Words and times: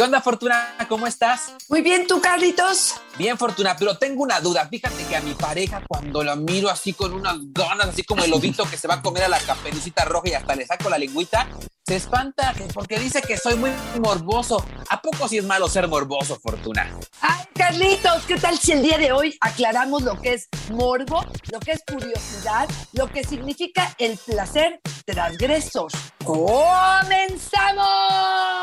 ¿Qué 0.00 0.04
onda, 0.04 0.22
Fortuna? 0.22 0.76
¿Cómo 0.88 1.06
estás? 1.06 1.52
Muy 1.68 1.82
bien, 1.82 2.06
¿tú, 2.06 2.22
Carlitos? 2.22 2.94
Bien, 3.18 3.36
Fortuna, 3.36 3.76
pero 3.78 3.98
tengo 3.98 4.22
una 4.22 4.40
duda. 4.40 4.66
Fíjate 4.66 5.04
que 5.04 5.14
a 5.14 5.20
mi 5.20 5.34
pareja, 5.34 5.84
cuando 5.86 6.24
la 6.24 6.36
miro 6.36 6.70
así 6.70 6.94
con 6.94 7.12
unas 7.12 7.36
ganas, 7.52 7.88
así 7.88 8.02
como 8.02 8.24
el 8.24 8.30
lobito 8.30 8.64
que 8.64 8.78
se 8.78 8.88
va 8.88 8.94
a 8.94 9.02
comer 9.02 9.24
a 9.24 9.28
la 9.28 9.38
caperucita 9.38 10.06
roja 10.06 10.30
y 10.30 10.32
hasta 10.32 10.56
le 10.56 10.66
saco 10.66 10.88
la 10.88 10.96
lengüita, 10.96 11.46
se 11.86 11.96
espanta 11.96 12.54
porque 12.72 12.98
dice 12.98 13.20
que 13.20 13.36
soy 13.36 13.56
muy 13.56 13.72
morboso. 14.00 14.64
¿A 14.88 15.02
poco 15.02 15.28
sí 15.28 15.36
es 15.36 15.44
malo 15.44 15.68
ser 15.68 15.86
morboso, 15.86 16.40
Fortuna? 16.40 16.96
Ay, 17.20 17.44
Carlitos, 17.54 18.24
¿qué 18.24 18.38
tal 18.38 18.58
si 18.58 18.72
el 18.72 18.82
día 18.82 18.96
de 18.96 19.12
hoy 19.12 19.36
aclaramos 19.42 20.00
lo 20.00 20.18
que 20.18 20.32
es 20.32 20.48
morbo, 20.70 21.26
lo 21.52 21.60
que 21.60 21.72
es 21.72 21.82
curiosidad, 21.86 22.66
lo 22.94 23.10
que 23.10 23.22
significa 23.22 23.94
el 23.98 24.16
placer 24.16 24.80
transgresor? 25.04 25.92
¡Comenzamos! 26.24 28.59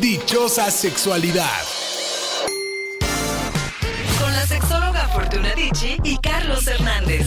Dichosa 0.00 0.70
sexualidad. 0.70 1.62
Con 4.20 4.30
la 4.30 4.46
sexóloga 4.46 5.08
Fortuna 5.08 5.54
Dicci 5.54 5.96
y 6.04 6.18
Carlos 6.18 6.66
Hernández. 6.66 7.26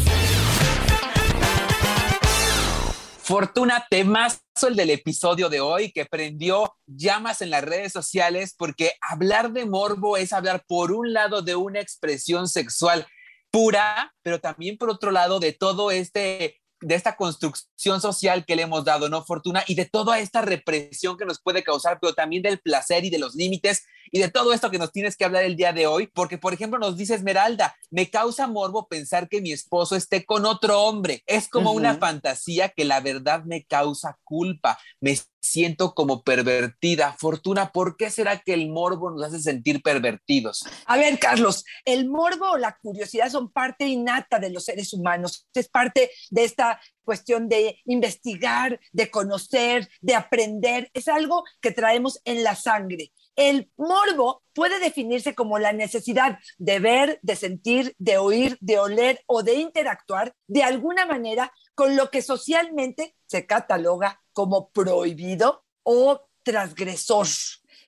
Fortuna, 3.23 3.87
temazo 3.89 4.39
el 4.67 4.75
del 4.75 4.91
episodio 4.91 5.49
de 5.49 5.61
hoy 5.61 5.91
que 5.91 6.05
prendió 6.05 6.75
llamas 6.85 7.41
en 7.41 7.49
las 7.49 7.63
redes 7.63 7.91
sociales 7.91 8.53
porque 8.55 8.93
hablar 9.01 9.51
de 9.51 9.65
morbo 9.65 10.15
es 10.15 10.31
hablar 10.31 10.63
por 10.67 10.91
un 10.91 11.11
lado 11.11 11.41
de 11.41 11.55
una 11.55 11.79
expresión 11.79 12.47
sexual 12.47 13.07
pura, 13.49 14.13
pero 14.21 14.39
también 14.39 14.77
por 14.77 14.91
otro 14.91 15.09
lado 15.09 15.39
de 15.39 15.53
todo 15.53 15.89
este 15.89 16.61
de 16.81 16.95
esta 16.95 17.15
construcción 17.15 18.01
social 18.01 18.45
que 18.45 18.55
le 18.55 18.63
hemos 18.63 18.85
dado, 18.85 19.09
¿no, 19.09 19.23
Fortuna? 19.23 19.63
Y 19.67 19.75
de 19.75 19.85
toda 19.85 20.19
esta 20.19 20.41
represión 20.41 21.17
que 21.17 21.25
nos 21.25 21.41
puede 21.41 21.63
causar, 21.63 21.99
pero 21.99 22.13
también 22.13 22.41
del 22.41 22.59
placer 22.59 23.05
y 23.05 23.09
de 23.09 23.19
los 23.19 23.35
límites 23.35 23.83
y 24.11 24.19
de 24.19 24.29
todo 24.29 24.53
esto 24.53 24.71
que 24.71 24.79
nos 24.79 24.91
tienes 24.91 25.15
que 25.15 25.25
hablar 25.25 25.43
el 25.43 25.55
día 25.55 25.73
de 25.73 25.87
hoy, 25.87 26.07
porque, 26.07 26.37
por 26.37 26.53
ejemplo, 26.53 26.79
nos 26.79 26.97
dice 26.97 27.15
Esmeralda, 27.15 27.75
me 27.89 28.09
causa 28.09 28.47
morbo 28.47 28.87
pensar 28.87 29.29
que 29.29 29.41
mi 29.41 29.51
esposo 29.51 29.95
esté 29.95 30.25
con 30.25 30.45
otro 30.45 30.81
hombre. 30.81 31.23
Es 31.25 31.47
como 31.47 31.71
una 31.71 31.95
fantasía 31.95 32.69
que 32.69 32.85
la 32.85 32.99
verdad 33.01 33.43
me 33.45 33.63
causa 33.63 34.17
culpa. 34.23 34.77
Me 34.99 35.17
siento 35.41 35.93
como 35.93 36.23
pervertida. 36.23 37.15
Fortuna, 37.17 37.71
¿por 37.71 37.97
qué 37.97 38.09
será 38.09 38.39
que 38.39 38.53
el 38.53 38.69
morbo 38.69 39.11
nos 39.11 39.23
hace 39.23 39.39
sentir 39.39 39.81
pervertidos? 39.81 40.65
A 40.85 40.97
ver, 40.97 41.17
Carlos, 41.19 41.63
el 41.85 42.09
morbo 42.09 42.51
o 42.51 42.57
la 42.57 42.77
curiosidad 42.81 43.29
son 43.29 43.51
parte 43.51 43.87
innata 43.87 44.39
de 44.39 44.49
los 44.49 44.65
seres 44.65 44.93
humanos. 44.93 45.47
Es 45.53 45.69
parte 45.69 46.11
de 46.29 46.43
esta 46.43 46.79
cuestión 47.03 47.49
de 47.49 47.79
investigar, 47.85 48.79
de 48.91 49.09
conocer, 49.09 49.89
de 50.01 50.15
aprender. 50.15 50.91
Es 50.93 51.07
algo 51.07 51.43
que 51.61 51.71
traemos 51.71 52.19
en 52.25 52.43
la 52.43 52.55
sangre. 52.55 53.11
El 53.39 53.71
morbo 53.77 54.43
puede 54.53 54.81
definirse 54.81 55.33
como 55.33 55.59
la 55.59 55.71
necesidad 55.71 56.39
de 56.57 56.79
ver, 56.79 57.19
de 57.21 57.37
sentir, 57.37 57.95
de 57.97 58.17
oír, 58.17 58.57
de 58.59 58.79
oler 58.79 59.23
o 59.27 59.43
de 59.43 59.53
interactuar 59.53 60.35
de 60.45 60.63
alguna 60.63 61.05
manera 61.05 61.53
con 61.73 61.95
lo 61.95 62.11
que 62.11 62.21
socialmente 62.21 63.15
se 63.27 63.45
cataloga 63.45 64.21
como 64.33 64.71
prohibido 64.71 65.63
o 65.83 66.27
transgresor. 66.43 67.27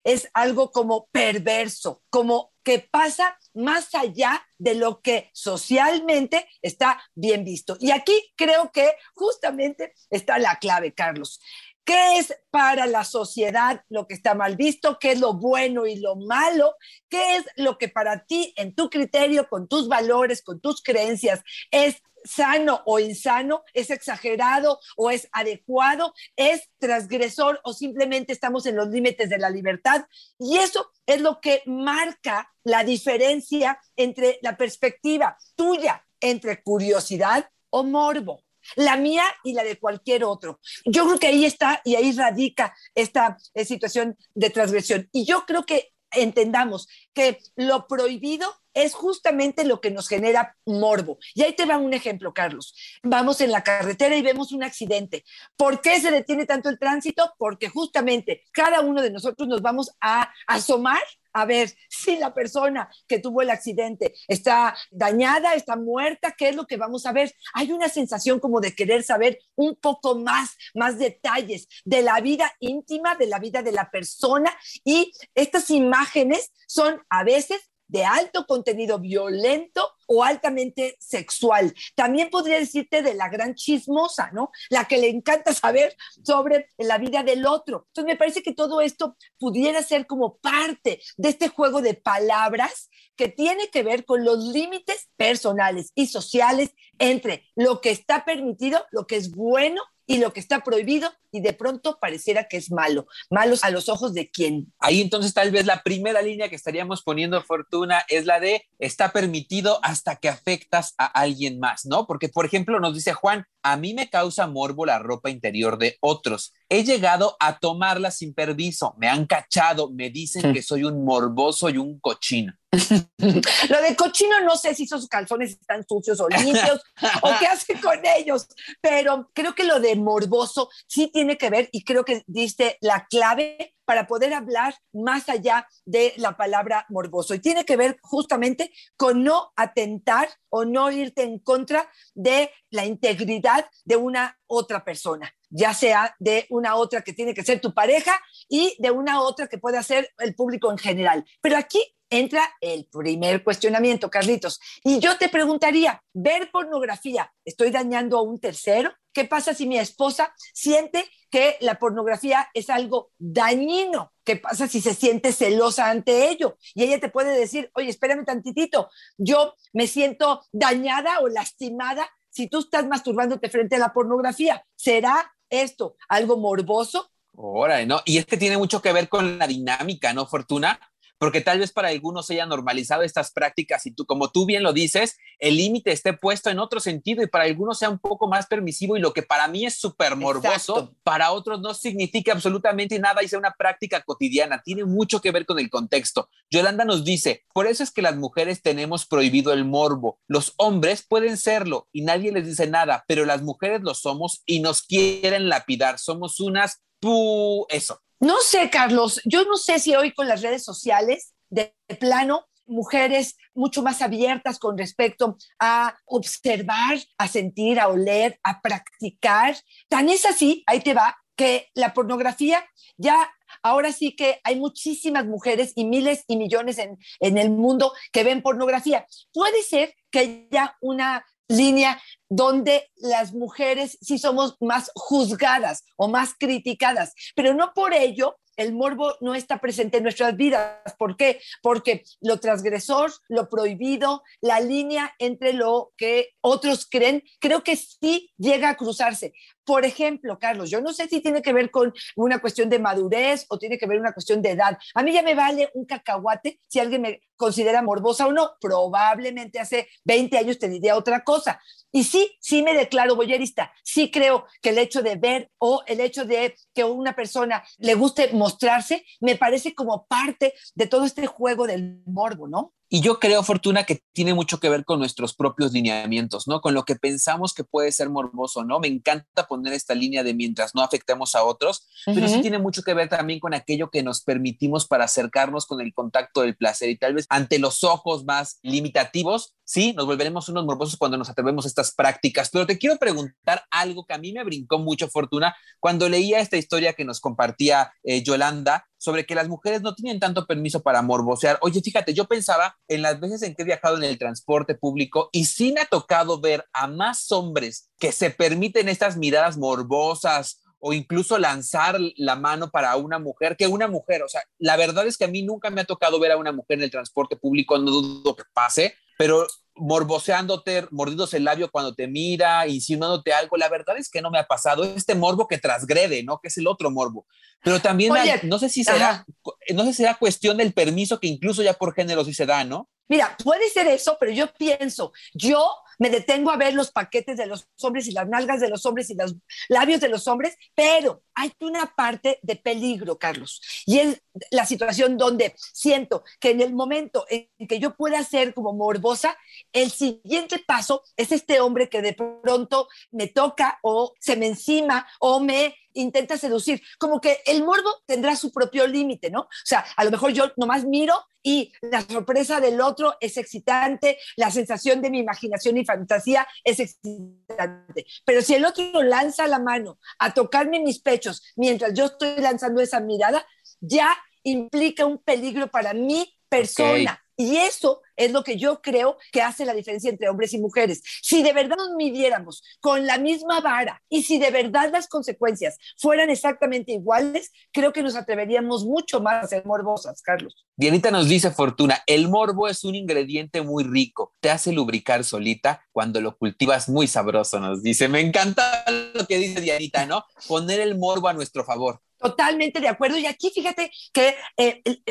Es 0.06 0.30
algo 0.34 0.72
como 0.72 1.08
perverso, 1.12 2.02
como 2.10 2.54
que 2.64 2.80
pasa 2.80 3.38
más 3.54 3.94
allá 3.94 4.48
de 4.58 4.76
lo 4.76 5.02
que 5.02 5.32
socialmente 5.34 6.48
está 6.62 7.04
bien 7.14 7.44
visto. 7.44 7.76
Y 7.82 7.92
aquí 7.92 8.34
creo 8.38 8.72
que 8.72 8.94
justamente 9.16 9.94
está 10.10 10.40
la 10.40 10.60
clave, 10.60 10.94
Carlos. 10.94 11.42
¿Qué 11.84 12.20
es 12.20 12.36
para 12.52 12.86
la 12.86 13.04
sociedad 13.04 13.84
lo 13.90 14.08
que 14.08 14.14
está 14.14 14.36
mal 14.36 14.56
visto? 14.56 15.00
¿Qué 15.00 15.14
es 15.14 15.20
lo 15.20 15.34
bueno 15.34 15.88
y 15.88 15.96
lo 15.96 16.16
malo? 16.16 16.76
¿Qué 17.10 17.38
es 17.38 17.46
lo 17.56 17.78
que 17.78 17.90
para 17.90 18.26
ti, 18.26 18.54
en 18.56 18.76
tu 18.76 18.90
criterio, 18.90 19.50
con 19.50 19.68
tus 19.68 19.88
valores, 19.88 20.44
con 20.44 20.60
tus 20.60 20.84
creencias, 20.84 21.42
es 21.72 22.02
sano 22.24 22.84
o 22.86 23.00
insano, 23.00 23.64
es 23.74 23.90
exagerado 23.90 24.80
o 24.96 25.10
es 25.10 25.28
adecuado, 25.32 26.14
es 26.36 26.70
transgresor 26.78 27.60
o 27.64 27.74
simplemente 27.74 28.32
estamos 28.32 28.68
en 28.68 28.76
los 28.76 28.90
límites 28.90 29.30
de 29.30 29.40
la 29.40 29.50
libertad. 29.50 30.06
Y 30.38 30.58
eso 30.58 30.92
es 31.08 31.22
lo 31.22 31.42
que 31.42 31.64
marca 31.66 32.54
la 32.64 32.84
diferencia 32.84 33.80
entre 33.96 34.38
la 34.44 34.56
perspectiva 34.56 35.36
tuya, 35.56 36.06
entre 36.20 36.62
curiosidad 36.62 37.50
o 37.72 37.84
morbo 37.84 38.44
la 38.76 38.98
mía 38.98 39.24
y 39.44 39.54
la 39.54 39.64
de 39.64 39.80
cualquier 39.80 40.24
otro. 40.24 40.60
Yo 40.86 41.06
creo 41.06 41.20
que 41.20 41.28
ahí 41.28 41.46
está 41.46 41.82
y 41.84 41.96
ahí 41.96 42.12
radica 42.12 42.76
esta 42.96 43.38
eh, 43.54 43.66
situación 43.66 44.18
de 44.34 44.50
transgresión. 44.50 45.10
Y 45.12 45.26
yo 45.26 45.46
creo 45.46 45.66
que 45.66 45.92
entendamos 46.12 46.88
que 47.14 47.40
lo 47.56 47.88
prohibido 47.88 48.54
es 48.74 48.94
justamente 48.94 49.66
lo 49.66 49.82
que 49.82 49.92
nos 49.92 50.08
genera 50.08 50.56
morbo. 50.66 51.18
Y 51.34 51.44
ahí 51.44 51.54
te 51.54 51.66
va 51.66 51.78
un 51.78 51.94
ejemplo, 51.94 52.34
Carlos. 52.34 52.74
Vamos 53.04 53.42
en 53.42 53.52
la 53.52 53.64
carretera 53.64 54.16
y 54.16 54.22
vemos 54.22 54.52
un 54.52 54.64
accidente. 54.64 55.26
¿Por 55.58 55.82
qué 55.82 56.00
se 56.00 56.12
detiene 56.12 56.46
tanto 56.46 56.70
el 56.70 56.80
tránsito? 56.80 57.34
Porque 57.38 57.70
justamente 57.70 58.44
cada 58.52 58.82
uno 58.82 59.02
de 59.02 59.12
nosotros 59.12 59.48
nos 59.48 59.62
vamos 59.62 59.92
a 60.00 60.32
asomar 60.48 61.02
a 61.34 61.46
ver 61.46 61.72
si 61.90 62.18
la 62.18 62.34
persona 62.34 62.90
que 63.08 63.20
tuvo 63.20 63.42
el 63.42 63.50
accidente 63.50 64.14
está 64.28 64.76
dañada, 64.92 65.54
está 65.54 65.76
muerta, 65.76 66.36
qué 66.38 66.50
es 66.50 66.56
lo 66.56 66.68
que 66.68 66.78
vamos 66.78 67.06
a 67.06 67.12
ver. 67.12 67.34
Hay 67.54 67.72
una 67.72 67.90
sensación 67.90 68.40
como 68.40 68.60
de 68.60 68.76
querer 68.76 69.04
saber 69.04 69.40
un 69.56 69.76
poco 69.76 70.16
más, 70.18 70.58
más 70.74 70.98
detalles 70.98 71.68
de 71.86 72.02
la 72.02 72.20
vida 72.22 72.52
íntima, 72.60 73.16
de 73.16 73.28
la 73.28 73.40
vida 73.40 73.62
de 73.62 73.72
la 73.72 73.90
persona 73.90 74.52
y 74.84 75.12
estas 75.36 75.70
imágenes 75.70 76.52
son 76.68 77.02
a 77.10 77.24
veces 77.24 77.71
de 77.92 78.06
alto 78.06 78.48
contenido 78.48 79.00
violento 79.00 79.86
o 80.08 80.24
altamente 80.24 80.96
sexual. 81.00 81.74
También 81.94 82.30
podría 82.30 82.58
decirte 82.58 83.02
de 83.02 83.14
la 83.14 83.30
gran 83.30 83.54
chismosa, 83.54 84.32
¿no? 84.32 84.52
La 84.70 84.86
que 84.86 84.98
le 84.98 85.10
encanta 85.10 85.54
saber 85.54 85.96
sobre 86.24 86.70
la 86.78 86.98
vida 86.98 87.24
del 87.24 87.46
otro. 87.46 87.86
Entonces 87.88 88.14
me 88.14 88.18
parece 88.18 88.42
que 88.42 88.54
todo 88.54 88.82
esto 88.82 89.18
pudiera 89.38 89.84
ser 89.84 90.08
como 90.08 90.38
parte 90.38 91.02
de 91.18 91.30
este 91.30 91.50
juego 91.50 91.82
de 91.82 91.94
palabras 91.94 92.90
que 93.18 93.28
tiene 93.28 93.70
que 93.70 93.84
ver 93.84 94.06
con 94.06 94.24
los 94.24 94.40
límites 94.40 95.10
personales 95.18 95.92
y 95.94 96.08
sociales 96.08 96.72
entre 96.98 97.46
lo 97.56 97.82
que 97.82 97.92
está 97.92 98.24
permitido, 98.24 98.86
lo 98.92 99.06
que 99.06 99.18
es 99.18 99.32
bueno 99.32 99.82
y 100.12 100.18
lo 100.18 100.34
que 100.34 100.42
está 100.42 100.60
prohibido 100.60 101.10
y 101.32 101.40
de 101.40 101.54
pronto 101.54 101.98
pareciera 102.02 102.50
que 102.50 102.58
es 102.58 102.70
malo. 102.70 103.08
Malos 103.30 103.64
a 103.64 103.70
los 103.70 103.88
ojos 103.88 104.14
de 104.14 104.30
quién. 104.30 104.74
Ahí 104.78 105.00
entonces 105.00 105.34
tal 105.34 105.52
vez 105.52 105.66
la 105.66 105.84
primera 105.84 106.22
línea 106.22 106.50
que 106.50 106.58
estaríamos 106.58 107.02
poniendo 107.02 107.42
Fortuna 107.42 108.04
es 108.10 108.26
la 108.26 108.42
de 108.42 108.66
está 108.78 109.14
permitido 109.14 109.80
hasta 109.84 110.18
que 110.18 110.28
afectas 110.28 110.96
a 110.98 111.06
alguien 111.06 111.60
más, 111.60 111.86
¿no? 111.86 112.08
Porque 112.08 112.28
por 112.28 112.46
ejemplo 112.46 112.82
nos 112.82 112.94
dice 112.94 113.14
Juan, 113.14 113.46
a 113.64 113.78
mí 113.78 113.94
me 113.94 114.10
causa 114.10 114.48
morbo 114.48 114.86
la 114.86 115.00
ropa 115.00 115.30
interior 115.30 115.78
de 115.78 115.98
otros. 116.02 116.52
He 116.68 116.84
llegado 116.84 117.38
a 117.40 117.60
tomarla 117.60 118.12
sin 118.12 118.34
permiso, 118.34 118.94
me 118.98 119.08
han 119.08 119.28
cachado, 119.28 119.92
me 119.92 120.10
dicen 120.10 120.54
que 120.54 120.62
soy 120.62 120.84
un 120.84 121.06
morboso 121.06 121.70
y 121.70 121.78
un 121.78 122.02
cochino. 122.02 122.54
Lo 122.72 123.82
de 123.82 123.96
cochino 123.98 124.40
no 124.42 124.56
sé 124.56 124.74
si 124.74 124.84
esos 124.84 125.08
calzones 125.08 125.52
están 125.52 125.86
sucios 125.86 126.22
o 126.22 126.30
limpios 126.30 126.82
o 127.22 127.30
qué 127.38 127.48
hace 127.48 127.80
con 127.82 128.00
ellos, 128.06 128.48
pero 128.80 129.30
creo 129.34 129.54
que 129.56 129.66
lo 129.66 129.82
de 129.82 129.96
morboso 129.98 130.70
sí 130.88 131.10
tiene 131.12 131.38
que 131.38 131.50
ver 131.50 131.68
y 131.74 131.84
creo 131.84 132.06
que 132.06 132.24
diste 132.28 132.78
la 132.80 133.08
clave 133.10 133.76
para 133.84 134.08
poder 134.08 134.34
hablar 134.34 134.74
más 134.94 135.28
allá 135.28 135.68
de 135.84 136.14
la 136.16 136.38
palabra 136.38 136.86
morboso. 136.88 137.34
Y 137.34 137.40
tiene 137.40 137.66
que 137.66 137.76
ver 137.76 137.98
justamente 138.02 138.72
con 138.96 139.22
no 139.24 139.52
atentar 139.58 140.30
o 140.48 140.64
no 140.64 140.90
irte 140.92 141.24
en 141.24 141.40
contra 141.40 141.92
de 142.14 142.52
la 142.70 142.86
integridad 142.86 143.70
de 143.84 143.98
una 143.98 144.40
otra 144.48 144.86
persona, 144.86 145.34
ya 145.50 145.74
sea 145.74 146.16
de 146.20 146.46
una 146.50 146.76
otra 146.76 147.02
que 147.02 147.12
tiene 147.12 147.34
que 147.34 147.44
ser 147.44 147.60
tu 147.60 147.74
pareja 147.74 148.18
y 148.48 148.78
de 148.80 148.92
una 148.92 149.22
otra 149.22 149.48
que 149.48 149.58
pueda 149.58 149.84
ser 149.84 150.10
el 150.20 150.36
público 150.36 150.72
en 150.72 150.78
general. 150.78 151.26
Pero 151.42 151.58
aquí 151.58 151.84
entra 152.12 152.44
el 152.60 152.86
primer 152.86 153.44
cuestionamiento, 153.44 154.12
Carlitos. 154.12 154.60
Y 154.84 155.00
yo 155.00 155.18
te 155.18 155.30
preguntaría, 155.30 156.04
¿ver 156.14 156.52
pornografía 156.52 157.34
estoy 157.44 157.72
dañando 157.72 158.20
a 158.20 158.22
un 158.22 158.40
tercero? 158.40 158.92
¿Qué 159.14 159.26
pasa 159.26 159.54
si 159.54 159.66
mi 159.66 159.80
esposa 159.80 160.34
siente 160.54 161.10
que 161.32 161.58
la 161.62 161.80
pornografía 161.80 162.50
es 162.54 162.70
algo 162.70 163.12
dañino? 163.18 164.14
¿Qué 164.24 164.36
pasa 164.36 164.68
si 164.68 164.82
se 164.82 164.94
siente 164.94 165.32
celosa 165.32 165.90
ante 165.90 166.30
ello? 166.30 166.58
Y 166.76 166.84
ella 166.84 167.00
te 167.00 167.10
puede 167.10 167.38
decir, 167.38 167.72
oye, 167.74 167.90
espérame 167.90 168.26
tantitito, 168.26 168.90
yo 169.18 169.56
me 169.74 169.88
siento 169.88 170.44
dañada 170.52 171.22
o 171.22 171.30
lastimada 171.30 172.10
si 172.30 172.48
tú 172.48 172.60
estás 172.60 172.86
masturbándote 172.88 173.50
frente 173.50 173.78
a 173.78 173.80
la 173.80 173.94
pornografía. 173.94 174.66
¿Será 174.76 175.34
esto 175.50 175.96
algo 176.10 176.38
morboso? 176.38 177.10
Ahora, 177.38 177.86
¿no? 177.86 178.02
Y 178.06 178.18
es 178.18 178.26
que 178.26 178.38
tiene 178.38 178.58
mucho 178.58 178.82
que 178.82 178.92
ver 178.92 179.08
con 179.08 179.40
la 179.40 179.48
dinámica, 179.48 180.14
¿no, 180.14 180.26
Fortuna? 180.26 180.91
Porque 181.22 181.40
tal 181.40 181.60
vez 181.60 181.72
para 181.72 181.90
algunos 181.90 182.26
se 182.26 182.34
haya 182.34 182.48
normalizado 182.48 183.04
estas 183.04 183.32
prácticas 183.32 183.86
y 183.86 183.92
tú, 183.92 184.08
como 184.08 184.32
tú 184.32 184.48
bien 184.48 184.64
lo 184.64 184.74
dices, 184.74 185.18
el 185.38 185.56
límite 185.56 185.92
esté 185.92 186.14
puesto 186.14 186.50
en 186.50 186.58
otro 186.58 186.80
sentido 186.80 187.22
y 187.22 187.28
para 187.28 187.44
algunos 187.44 187.78
sea 187.78 187.92
un 187.92 188.00
poco 188.00 188.28
más 188.28 188.48
permisivo 188.48 188.98
y 188.98 189.00
lo 189.00 189.14
que 189.14 189.22
para 189.22 189.48
mí 189.48 189.64
es 189.64 189.76
súper 189.76 190.16
morboso, 190.16 190.96
para 191.04 191.32
otros 191.32 191.62
no 191.62 191.76
significa 191.76 192.32
absolutamente 192.32 192.98
nada 192.98 193.22
y 193.22 193.28
sea 193.28 193.38
una 193.38 193.54
práctica 193.54 194.02
cotidiana. 194.02 194.64
Tiene 194.64 194.84
mucho 194.84 195.22
que 195.22 195.30
ver 195.30 195.46
con 195.46 195.60
el 195.60 195.70
contexto. 195.70 196.28
Yolanda 196.50 196.86
nos 196.86 197.04
dice, 197.04 197.44
por 197.54 197.68
eso 197.68 197.84
es 197.84 197.92
que 197.92 198.02
las 198.02 198.16
mujeres 198.16 198.64
tenemos 198.64 199.06
prohibido 199.06 199.54
el 199.54 199.64
morbo. 199.64 200.20
Los 200.28 200.56
hombres 200.58 201.06
pueden 201.08 201.38
serlo 201.38 201.88
y 201.92 202.02
nadie 202.02 202.32
les 202.32 202.48
dice 202.48 202.66
nada, 202.66 203.06
pero 203.08 203.26
las 203.26 203.44
mujeres 203.44 203.82
lo 203.84 203.94
somos 203.94 204.42
y 204.48 204.60
nos 204.60 204.82
quieren 204.82 205.50
lapidar. 205.50 206.00
Somos 206.00 206.40
unas, 206.40 206.82
¡pu! 207.00 207.68
eso 207.70 208.02
no 208.22 208.38
sé, 208.42 208.70
Carlos, 208.70 209.20
yo 209.26 209.44
no 209.46 209.58
sé 209.58 209.80
si 209.80 209.96
hoy 209.96 210.14
con 210.14 210.28
las 210.28 210.42
redes 210.42 210.64
sociales, 210.64 211.34
de 211.50 211.76
plano, 212.00 212.46
mujeres 212.68 213.36
mucho 213.54 213.82
más 213.82 214.02
abiertas 214.02 214.60
con 214.60 214.78
respecto 214.78 215.38
a 215.60 215.98
observar, 216.06 217.00
a 217.18 217.28
sentir, 217.28 217.80
a 217.80 217.88
oler, 217.88 218.40
a 218.44 218.62
practicar. 218.62 219.58
Tan 219.90 220.08
es 220.08 220.26
así, 220.26 220.64
ahí 220.68 220.82
te 220.82 220.94
va, 220.94 221.18
que 221.36 221.70
la 221.74 221.94
pornografía 221.94 222.64
ya 222.98 223.32
ahora 223.64 223.92
sí 223.92 224.16
que 224.16 224.40
hay 224.44 224.60
muchísimas 224.60 225.26
mujeres 225.26 225.74
y 225.76 225.86
miles 225.86 226.24
y 226.28 226.38
millones 226.38 226.78
en, 226.78 227.00
en 227.20 227.38
el 227.40 227.50
mundo 227.50 227.92
que 228.12 228.24
ven 228.24 228.44
pornografía. 228.44 229.06
Puede 229.34 229.64
ser 229.64 229.96
que 230.12 230.48
haya 230.52 230.78
una 230.82 231.26
línea 231.52 232.02
donde 232.30 232.90
las 232.96 233.34
mujeres 233.34 233.98
sí 234.02 234.18
somos 234.18 234.56
más 234.60 234.92
juzgadas 234.96 235.84
o 235.98 236.08
más 236.08 236.34
criticadas, 236.38 237.14
pero 237.36 237.54
no 237.54 237.74
por 237.74 237.94
ello 237.94 238.38
el 238.58 238.74
morbo 238.74 239.16
no 239.22 239.34
está 239.34 239.60
presente 239.60 239.98
en 239.98 240.04
nuestras 240.04 240.36
vidas. 240.36 240.78
¿Por 240.98 241.18
qué? 241.18 241.42
Porque 241.62 242.04
lo 242.20 242.40
transgresor, 242.40 243.12
lo 243.28 243.50
prohibido, 243.50 244.24
la 244.42 244.60
línea 244.60 245.14
entre 245.20 245.54
lo 245.54 245.94
que 245.98 246.30
otros 246.42 246.88
creen, 246.90 247.24
creo 247.40 247.64
que 247.64 247.76
sí 247.76 248.32
llega 248.38 248.70
a 248.70 248.78
cruzarse. 248.78 249.34
Por 249.64 249.86
ejemplo, 249.86 250.40
Carlos, 250.40 250.70
yo 250.70 250.82
no 250.82 250.94
sé 250.94 251.08
si 251.08 251.22
tiene 251.22 251.42
que 251.42 251.54
ver 251.54 251.70
con 251.70 251.94
una 252.16 252.40
cuestión 252.40 252.70
de 252.70 252.80
madurez 252.80 253.46
o 253.50 253.58
tiene 253.58 253.78
que 253.78 253.86
ver 253.88 254.00
una 254.00 254.14
cuestión 254.14 254.42
de 254.42 254.52
edad. 254.52 254.78
A 254.96 255.04
mí 255.04 255.14
ya 255.14 255.22
me 255.22 255.36
vale 255.36 255.70
un 255.74 255.86
cacahuate 255.86 256.60
si 256.68 256.80
alguien 256.80 257.02
me 257.02 257.22
considera 257.36 257.82
morbosa 257.82 258.28
o 258.28 258.32
no. 258.32 258.52
Probablemente 258.60 259.60
hace 259.60 259.88
20 260.06 260.38
años 260.38 260.60
te 260.60 260.70
diría 260.70 260.98
otra 260.98 261.24
cosa. 261.24 261.62
Y 261.92 262.06
sí, 262.06 262.38
sí 262.40 262.64
me 262.64 262.74
declaro 262.74 263.16
boyerista. 263.16 263.72
Sí 263.84 264.10
creo 264.10 264.46
que 264.62 264.70
el 264.70 264.78
hecho 264.78 265.02
de 265.02 265.16
ver 265.16 265.52
o 265.58 265.84
el 265.88 266.00
hecho 266.00 266.26
de 266.26 266.56
que 266.74 266.84
una 266.84 267.16
persona 267.16 267.64
le 267.78 267.94
guste 267.96 268.32
mostrarse 268.34 269.06
me 269.20 269.36
parece 269.36 269.76
como 269.76 270.06
parte 270.08 270.54
de 270.74 270.88
todo 270.88 271.06
este 271.06 271.28
juego 271.28 271.68
del 271.68 272.02
morbo, 272.06 272.48
¿no? 272.48 272.74
Y 272.94 273.00
yo 273.00 273.20
creo, 273.20 273.42
Fortuna, 273.42 273.86
que 273.86 274.04
tiene 274.12 274.34
mucho 274.34 274.60
que 274.60 274.68
ver 274.68 274.84
con 274.84 275.00
nuestros 275.00 275.34
propios 275.34 275.72
lineamientos, 275.72 276.46
¿no? 276.46 276.60
Con 276.60 276.74
lo 276.74 276.84
que 276.84 276.98
pensamos 276.98 277.54
que 277.54 277.64
puede 277.64 277.90
ser 277.94 278.10
morboso, 278.10 278.66
¿no? 278.66 278.82
Me 278.82 278.90
encanta 278.90 279.48
poner 279.48 279.72
esta 279.72 279.96
línea 279.96 280.24
de 280.24 280.34
mientras 280.34 280.76
no 280.76 280.82
afectemos 280.82 281.34
a 281.34 281.46
otros, 281.46 281.88
pero 282.06 282.28
sí 282.28 282.42
tiene 282.42 282.60
mucho 282.60 282.82
que 282.84 282.94
ver 282.94 283.08
también 283.08 283.40
con 283.40 283.54
aquello 283.54 283.90
que 283.90 284.04
nos 284.04 284.22
permitimos 284.22 284.88
para 284.88 285.06
acercarnos 285.06 285.66
con 285.68 285.80
el 285.80 285.94
contacto 285.94 286.42
del 286.42 286.58
placer 286.58 286.90
y 286.90 286.98
tal 286.98 287.14
vez 287.14 287.28
ante 287.30 287.60
los 287.60 287.86
ojos 287.86 288.26
más 288.26 288.60
limitativos, 288.62 289.56
sí, 289.64 289.94
nos 289.94 290.06
volveremos 290.06 290.50
unos 290.50 290.66
morbosos 290.66 290.98
cuando 290.98 291.18
nos 291.18 291.30
atrevemos 291.30 291.64
a 291.64 291.70
estas 291.70 291.96
prácticas. 291.96 292.50
Pero 292.52 292.68
te 292.68 292.78
quiero 292.78 292.98
preguntar 292.98 293.64
algo 293.72 294.06
que 294.06 294.16
a 294.16 294.18
mí 294.18 294.34
me 294.34 294.44
brincó 294.44 294.80
mucho, 294.80 295.08
Fortuna, 295.08 295.56
cuando 295.80 296.10
leía 296.10 296.42
esta 296.42 296.58
historia 296.58 296.92
que 296.92 297.06
nos 297.06 297.22
compartía 297.22 297.94
eh, 298.04 298.22
Yolanda 298.22 298.86
sobre 299.02 299.26
que 299.26 299.34
las 299.34 299.50
mujeres 299.50 299.82
no 299.82 299.96
tienen 299.96 300.20
tanto 300.20 300.46
permiso 300.46 300.84
para 300.84 301.02
morbosear. 301.02 301.58
Oye, 301.62 301.82
fíjate, 301.82 302.14
yo 302.14 302.26
pensaba 302.26 302.78
en 302.88 303.02
las 303.02 303.20
veces 303.20 303.42
en 303.42 303.56
que 303.56 303.64
he 303.64 303.66
viajado 303.66 303.98
en 303.98 304.04
el 304.04 304.20
transporte 304.20 304.76
público 304.76 305.30
y 305.32 305.46
sí 305.46 305.72
me 305.72 305.82
ha 305.82 305.86
tocado 305.86 306.40
ver 306.40 306.68
a 306.72 306.86
más 306.86 307.32
hombres 307.32 307.90
que 307.98 308.12
se 308.12 308.30
permiten 308.30 308.90
estas 308.90 309.18
miradas 309.18 309.58
morbosas 309.58 310.62
o 310.78 310.94
incluso 310.94 311.40
lanzar 311.40 311.98
la 312.16 312.36
mano 312.36 312.70
para 312.70 312.96
una 312.96 313.18
mujer 313.18 313.58
que 313.58 313.66
una 313.66 313.88
mujer. 313.88 314.22
O 314.22 314.30
sea, 314.30 314.44
la 314.60 314.78
verdad 314.78 315.08
es 315.08 315.18
que 315.18 315.26
a 315.26 315.30
mí 315.30 315.42
nunca 315.42 315.72
me 315.72 315.82
ha 315.82 315.86
tocado 315.86 316.20
ver 316.20 316.32
a 316.32 316.38
una 316.38 316.52
mujer 316.52 316.78
en 316.78 316.84
el 316.84 316.92
transporte 316.92 317.36
público, 317.36 317.80
no 317.80 317.90
dudo 317.90 318.36
que 318.36 318.44
pase, 318.54 318.94
pero 319.18 319.48
morboseándote, 319.76 320.88
mordiéndose 320.92 321.38
el 321.38 321.46
labio 321.46 321.72
cuando 321.72 321.94
te 321.94 322.08
mira, 322.08 322.68
insinuándote 322.68 323.34
algo, 323.34 323.58
la 323.58 323.70
verdad 323.70 323.98
es 323.98 324.10
que 324.10 324.22
no 324.22 324.30
me 324.30 324.40
ha 324.40 324.46
pasado 324.46 324.84
este 324.84 325.16
morbo 325.16 325.48
que 325.48 325.58
transgrede, 325.58 326.24
¿no? 326.24 326.40
Que 326.40 326.50
es 326.50 326.58
el 326.58 326.68
otro 326.68 326.92
morbo. 326.92 327.26
Pero 327.64 327.80
también 327.80 328.14
no 328.44 328.60
sé 328.60 328.70
si 328.70 328.84
será, 328.84 329.26
no 329.74 329.84
sé 329.84 329.90
si 329.90 329.98
será 329.98 330.16
cuestión 330.16 330.58
del 330.58 330.74
permiso 330.74 331.20
que 331.20 331.28
incluso 331.28 331.62
ya 331.64 331.74
por 331.74 331.94
género 331.94 332.26
sí 332.26 332.34
se 332.34 332.46
da, 332.46 332.64
¿no? 332.64 332.90
Mira, 333.08 333.36
puede 333.44 333.70
ser 333.70 333.88
eso, 333.88 334.16
pero 334.20 334.32
yo 334.32 334.48
pienso, 334.54 335.12
yo 335.34 335.70
me 336.02 336.10
detengo 336.10 336.50
a 336.50 336.58
ver 336.58 336.74
los 336.74 336.92
paquetes 336.92 337.38
de 337.38 337.46
los 337.46 337.68
hombres 337.84 338.08
y 338.08 338.12
las 338.12 338.28
nalgas 338.28 338.60
de 338.60 338.70
los 338.70 338.88
hombres 338.88 339.12
y 339.12 339.14
los 339.14 339.36
labios 339.70 340.02
de 340.02 340.10
los 340.10 340.28
hombres, 340.28 340.58
pero 340.74 341.22
hay 341.36 341.54
una 341.60 341.94
parte 341.96 342.40
de 342.42 342.56
peligro, 342.56 343.20
Carlos, 343.20 343.62
y 343.86 344.00
es 344.00 344.24
la 344.50 344.66
situación 344.66 345.16
donde 345.16 345.54
siento 345.58 346.24
que 346.40 346.50
en 346.50 346.62
el 346.62 346.74
momento 346.74 347.28
en 347.30 347.68
que 347.68 347.78
yo 347.78 347.96
pueda 347.96 348.24
ser 348.24 348.56
como 348.56 348.74
morbosa, 348.74 349.38
el 349.74 349.92
siguiente 349.92 350.58
paso 350.58 351.04
es 351.18 351.32
este 351.32 351.60
hombre 351.60 351.88
que 351.88 352.02
de 352.02 352.14
pronto 352.14 352.88
me 353.12 353.28
toca 353.28 353.78
o 353.84 354.16
se 354.20 354.36
me 354.36 354.48
encima 354.48 355.08
o 355.20 355.40
me 355.40 355.76
intenta 355.94 356.38
seducir. 356.38 356.82
Como 356.98 357.20
que 357.20 357.40
el 357.46 357.64
morbo 357.64 357.90
tendrá 358.06 358.36
su 358.36 358.52
propio 358.52 358.88
límite, 358.88 359.30
¿no? 359.30 359.42
O 359.42 359.66
sea, 359.66 359.86
a 359.96 360.04
lo 360.04 360.12
mejor 360.12 360.32
yo 360.32 360.52
nomás 360.58 360.86
miro 360.86 361.14
y 361.44 361.74
la 361.82 362.02
sorpresa 362.02 362.60
del 362.60 362.82
otro 362.82 363.16
es 363.20 363.38
excitante, 363.38 364.18
la 364.36 364.52
sensación 364.52 365.02
de 365.02 365.10
mi 365.10 365.20
imaginación 365.20 365.78
y 365.78 365.86
fantasía 365.86 366.48
es 366.64 366.80
excitante. 366.80 368.06
Pero 368.26 368.42
si 368.42 368.56
el 368.56 368.66
otro 368.66 369.02
lanza 369.04 369.48
la 369.48 369.60
mano 369.60 370.00
a 370.20 370.34
tocarme 370.34 370.80
mis 370.80 371.00
pechos 371.00 371.42
mientras 371.56 371.94
yo 371.94 372.06
estoy 372.06 372.36
lanzando 372.38 372.82
esa 372.82 373.00
mirada, 373.00 373.46
ya 373.80 374.16
implica 374.44 375.06
un 375.06 375.18
peligro 375.20 375.70
para 375.70 375.94
mi 375.94 376.38
persona. 376.50 377.21
Y 377.38 377.58
eso 377.58 378.02
es 378.16 378.32
lo 378.32 378.44
que 378.44 378.58
yo 378.58 378.82
creo 378.82 379.18
que 379.32 379.42
hace 379.42 379.66
la 379.66 379.74
diferencia 379.74 380.10
entre 380.10 380.30
hombres 380.30 380.54
y 380.54 380.60
mujeres. 380.60 381.02
Si 381.22 381.42
de 381.44 381.54
verdad 381.54 381.78
nos 381.78 381.96
midiéramos 381.96 382.64
con 382.80 383.06
la 383.08 383.18
misma 383.18 383.62
vara 383.62 384.02
y 384.10 384.24
si 384.24 384.38
de 384.38 384.52
verdad 384.52 384.92
las 384.92 385.08
consecuencias 385.08 385.78
fueran 385.98 386.30
exactamente 386.30 386.92
iguales, 386.92 387.52
creo 387.72 387.94
que 387.94 388.04
nos 388.04 388.16
atreveríamos 388.16 388.86
mucho 388.86 389.22
más 389.22 389.46
a 389.46 389.48
ser 389.48 389.66
morbosas, 389.66 390.22
Carlos. 390.22 390.66
Dianita 390.76 391.12
nos 391.12 391.28
dice, 391.28 391.52
Fortuna, 391.52 392.02
el 392.08 392.28
morbo 392.28 392.68
es 392.68 392.84
un 392.84 392.96
ingrediente 392.96 393.62
muy 393.62 393.84
rico, 393.84 394.34
te 394.40 394.50
hace 394.50 394.72
lubricar 394.72 395.24
solita 395.24 395.86
cuando 395.92 396.22
lo 396.22 396.38
cultivas 396.38 396.90
muy 396.90 397.08
sabroso, 397.08 397.60
nos 397.60 397.84
dice. 397.84 398.08
Me 398.08 398.20
encanta 398.20 398.84
lo 399.14 399.26
que 399.28 399.38
dice 399.38 399.62
Dianita, 399.62 400.06
¿no? 400.06 400.26
Poner 400.48 400.80
el 400.80 400.98
morbo 400.98 401.28
a 401.28 401.34
nuestro 401.34 401.64
favor. 401.64 402.02
Totalmente 402.22 402.80
de 402.80 402.88
acuerdo. 402.88 403.18
Y 403.18 403.26
aquí 403.26 403.52
fíjate 403.54 403.92
que 404.14 404.36
eh, 404.58 404.82
eh, 404.86 405.02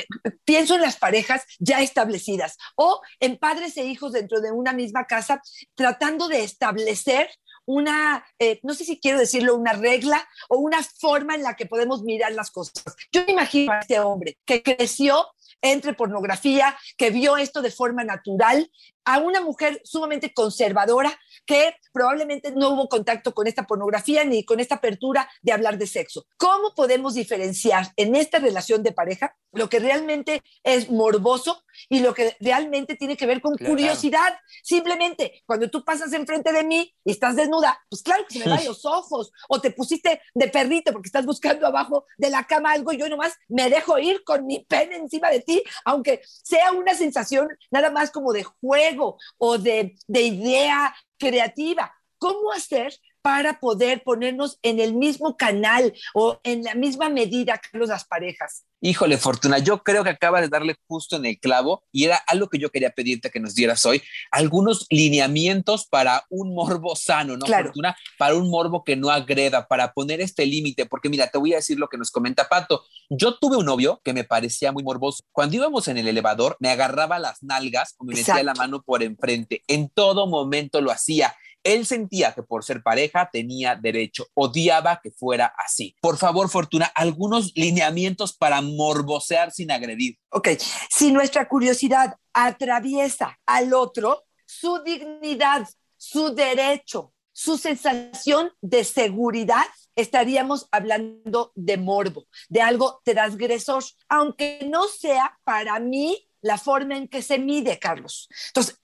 pienso 0.45 0.76
en 0.76 0.83
las 0.83 0.97
parejas 0.97 1.45
ya 1.59 1.81
establecidas 1.81 2.57
o 2.76 3.00
en 3.19 3.37
padres 3.37 3.76
e 3.76 3.85
hijos 3.85 4.12
dentro 4.12 4.40
de 4.40 4.52
una 4.52 4.73
misma 4.73 5.07
casa, 5.07 5.43
tratando 5.75 6.29
de 6.29 6.45
establecer 6.45 7.29
una, 7.67 8.25
eh, 8.38 8.61
no 8.62 8.75
sé 8.75 8.85
si 8.85 8.99
quiero 8.99 9.19
decirlo, 9.19 9.57
una 9.57 9.73
regla 9.73 10.26
o 10.49 10.59
una 10.59 10.83
forma 10.83 11.35
en 11.35 11.43
la 11.43 11.55
que 11.55 11.67
podemos 11.67 12.02
mirar 12.02 12.33
las 12.33 12.50
cosas. 12.50 12.85
Yo 13.12 13.25
me 13.26 13.33
imagino 13.33 13.73
a 13.73 13.81
este 13.81 14.00
hombre 14.00 14.38
que 14.45 14.62
creció 14.62 15.26
entre 15.62 15.95
pornografía, 15.95 16.76
que 16.97 17.11
vio 17.11 17.37
esto 17.37 17.61
de 17.62 17.71
forma 17.71 18.02
natural, 18.05 18.71
a 19.11 19.19
una 19.19 19.40
mujer 19.40 19.81
sumamente 19.85 20.33
conservadora 20.33 21.19
que 21.45 21.75
probablemente 21.93 22.52
no 22.52 22.71
hubo 22.71 22.88
contacto 22.88 23.35
con 23.35 23.49
esta 23.49 23.67
pornografía 23.67 24.25
ni 24.25 24.45
con 24.45 24.61
esta 24.61 24.76
apertura 24.76 25.29
de 25.43 25.50
hablar 25.50 25.79
de 25.79 25.88
sexo. 25.88 26.26
¿Cómo 26.37 26.76
podemos 26.76 27.14
diferenciar 27.14 27.88
en 27.97 28.14
esta 28.14 28.38
relación 28.38 28.85
de 28.85 28.93
pareja 28.93 29.35
lo 29.52 29.69
que 29.69 29.81
realmente 29.81 30.45
es 30.62 30.90
morboso 30.90 31.64
y 31.88 32.00
lo 32.00 32.14
que 32.14 32.37
realmente 32.38 32.95
tiene 32.95 33.17
que 33.17 33.26
ver 33.26 33.40
con 33.40 33.57
curiosidad? 33.57 34.38
Simplemente, 34.62 35.43
cuando 35.45 35.69
tú 35.69 35.85
pasas 35.85 36.12
enfrente 36.12 36.52
de 36.52 36.62
mí 36.62 36.95
y 37.05 37.11
estás 37.11 37.35
desnuda, 37.35 37.81
pues 37.88 38.05
claro 38.05 38.25
que 38.29 38.38
se 38.38 38.45
me 38.45 38.50
van 38.55 38.64
los 38.64 38.85
ojos 38.85 39.33
o 39.49 39.61
te 39.61 39.73
pusiste 39.73 40.21
de 40.35 40.49
perrito 40.49 40.93
porque 40.93 41.09
estás 41.09 41.26
buscando 41.26 41.67
abajo 41.67 42.07
de 42.17 42.31
la 42.31 42.45
cama 42.45 42.71
algo 42.71 42.93
y 42.93 42.99
yo 42.99 43.09
nomás 43.09 43.35
me 43.49 43.69
dejo 43.71 43.99
ir 43.99 44.23
con 44.23 44.47
mi 44.47 44.61
pene 44.61 44.95
encima 44.95 45.31
de 45.31 45.40
ti, 45.40 45.64
aunque 45.85 46.23
sea 46.25 46.71
una 46.71 46.95
sensación 46.95 47.49
nada 47.73 47.90
más 47.90 48.12
como 48.12 48.33
de 48.33 48.45
juego 48.45 49.00
o 49.38 49.59
de, 49.59 49.97
de 50.07 50.23
idea 50.23 50.95
creativa. 51.19 51.92
¿Cómo 52.19 52.52
hacer 52.52 52.92
para 53.22 53.60
poder 53.60 54.02
ponernos 54.02 54.58
en 54.62 54.80
el 54.80 54.94
mismo 54.94 55.36
canal 55.36 55.92
o 56.14 56.40
en 56.44 56.62
la 56.62 56.74
misma 56.74 57.08
medida, 57.08 57.58
que 57.58 57.78
las 57.78 58.04
parejas? 58.04 58.64
Híjole, 58.82 59.18
Fortuna, 59.18 59.58
yo 59.58 59.82
creo 59.82 60.02
que 60.02 60.10
acaba 60.10 60.40
de 60.40 60.48
darle 60.48 60.74
justo 60.86 61.16
en 61.16 61.26
el 61.26 61.38
clavo 61.38 61.82
y 61.92 62.04
era 62.04 62.16
algo 62.26 62.48
que 62.48 62.58
yo 62.58 62.70
quería 62.70 62.90
pedirte 62.90 63.30
que 63.30 63.38
nos 63.38 63.54
dieras 63.54 63.84
hoy, 63.84 64.02
algunos 64.30 64.86
lineamientos 64.88 65.86
para 65.86 66.24
un 66.30 66.54
morbo 66.54 66.96
sano, 66.96 67.36
¿no, 67.36 67.44
Fortuna? 67.44 67.94
Para 68.16 68.36
un 68.36 68.48
morbo 68.48 68.82
que 68.82 68.96
no 68.96 69.10
agreda, 69.10 69.68
para 69.68 69.92
poner 69.92 70.22
este 70.22 70.46
límite, 70.46 70.86
porque 70.86 71.10
mira, 71.10 71.28
te 71.28 71.36
voy 71.36 71.52
a 71.52 71.56
decir 71.56 71.78
lo 71.78 71.88
que 71.88 71.98
nos 71.98 72.10
comenta 72.10 72.48
Pato. 72.48 72.82
Yo 73.10 73.36
tuve 73.36 73.58
un 73.58 73.66
novio 73.66 74.00
que 74.02 74.14
me 74.14 74.24
parecía 74.24 74.72
muy 74.72 74.82
morboso. 74.82 75.24
Cuando 75.30 75.56
íbamos 75.56 75.86
en 75.88 75.98
el 75.98 76.08
elevador, 76.08 76.56
me 76.58 76.70
agarraba 76.70 77.18
las 77.18 77.42
nalgas 77.42 77.94
o 77.98 78.04
me 78.04 78.14
metía 78.14 78.42
la 78.42 78.54
mano 78.54 78.82
por 78.82 79.02
enfrente. 79.02 79.62
En 79.68 79.90
todo 79.90 80.26
momento 80.26 80.80
lo 80.80 80.90
hacía 80.90 81.34
él 81.62 81.87
sentía 81.87 82.33
que 82.33 82.43
por 82.43 82.64
ser 82.64 82.83
pareja 82.83 83.29
tenía 83.33 83.76
derecho, 83.76 84.26
odiaba 84.35 85.00
que 85.02 85.11
fuera 85.11 85.52
así. 85.59 85.95
Por 86.00 86.17
favor, 86.17 86.49
Fortuna, 86.49 86.87
algunos 86.95 87.52
lineamientos 87.55 88.33
para 88.33 88.61
morbosear 88.61 89.52
sin 89.52 89.71
agredir. 89.71 90.19
Ok, 90.31 90.49
si 90.88 91.12
nuestra 91.12 91.49
curiosidad 91.49 92.17
atraviesa 92.33 93.38
al 93.47 93.75
otro, 93.75 94.25
su 94.47 94.83
dignidad, 94.83 95.69
su 95.97 96.35
derecho, 96.35 97.12
su 97.33 97.57
sensación 97.57 98.52
de 98.61 98.85
seguridad, 98.85 99.64
estaríamos 99.95 100.69
hablando 100.73 101.52
de 101.55 101.76
morbo, 101.76 102.26
de 102.49 102.62
algo 102.62 103.00
transgresor, 103.05 103.85
aunque 104.09 104.61
no 104.69 104.88
sea 104.88 105.38
para 105.45 105.79
mí 105.79 106.29
la 106.42 106.59
forma 106.59 106.97
en 106.97 107.09
que 107.09 107.23
se 107.23 107.38
mide, 107.38 107.78
Carlos. 107.78 108.28
Entonces, 108.49 108.80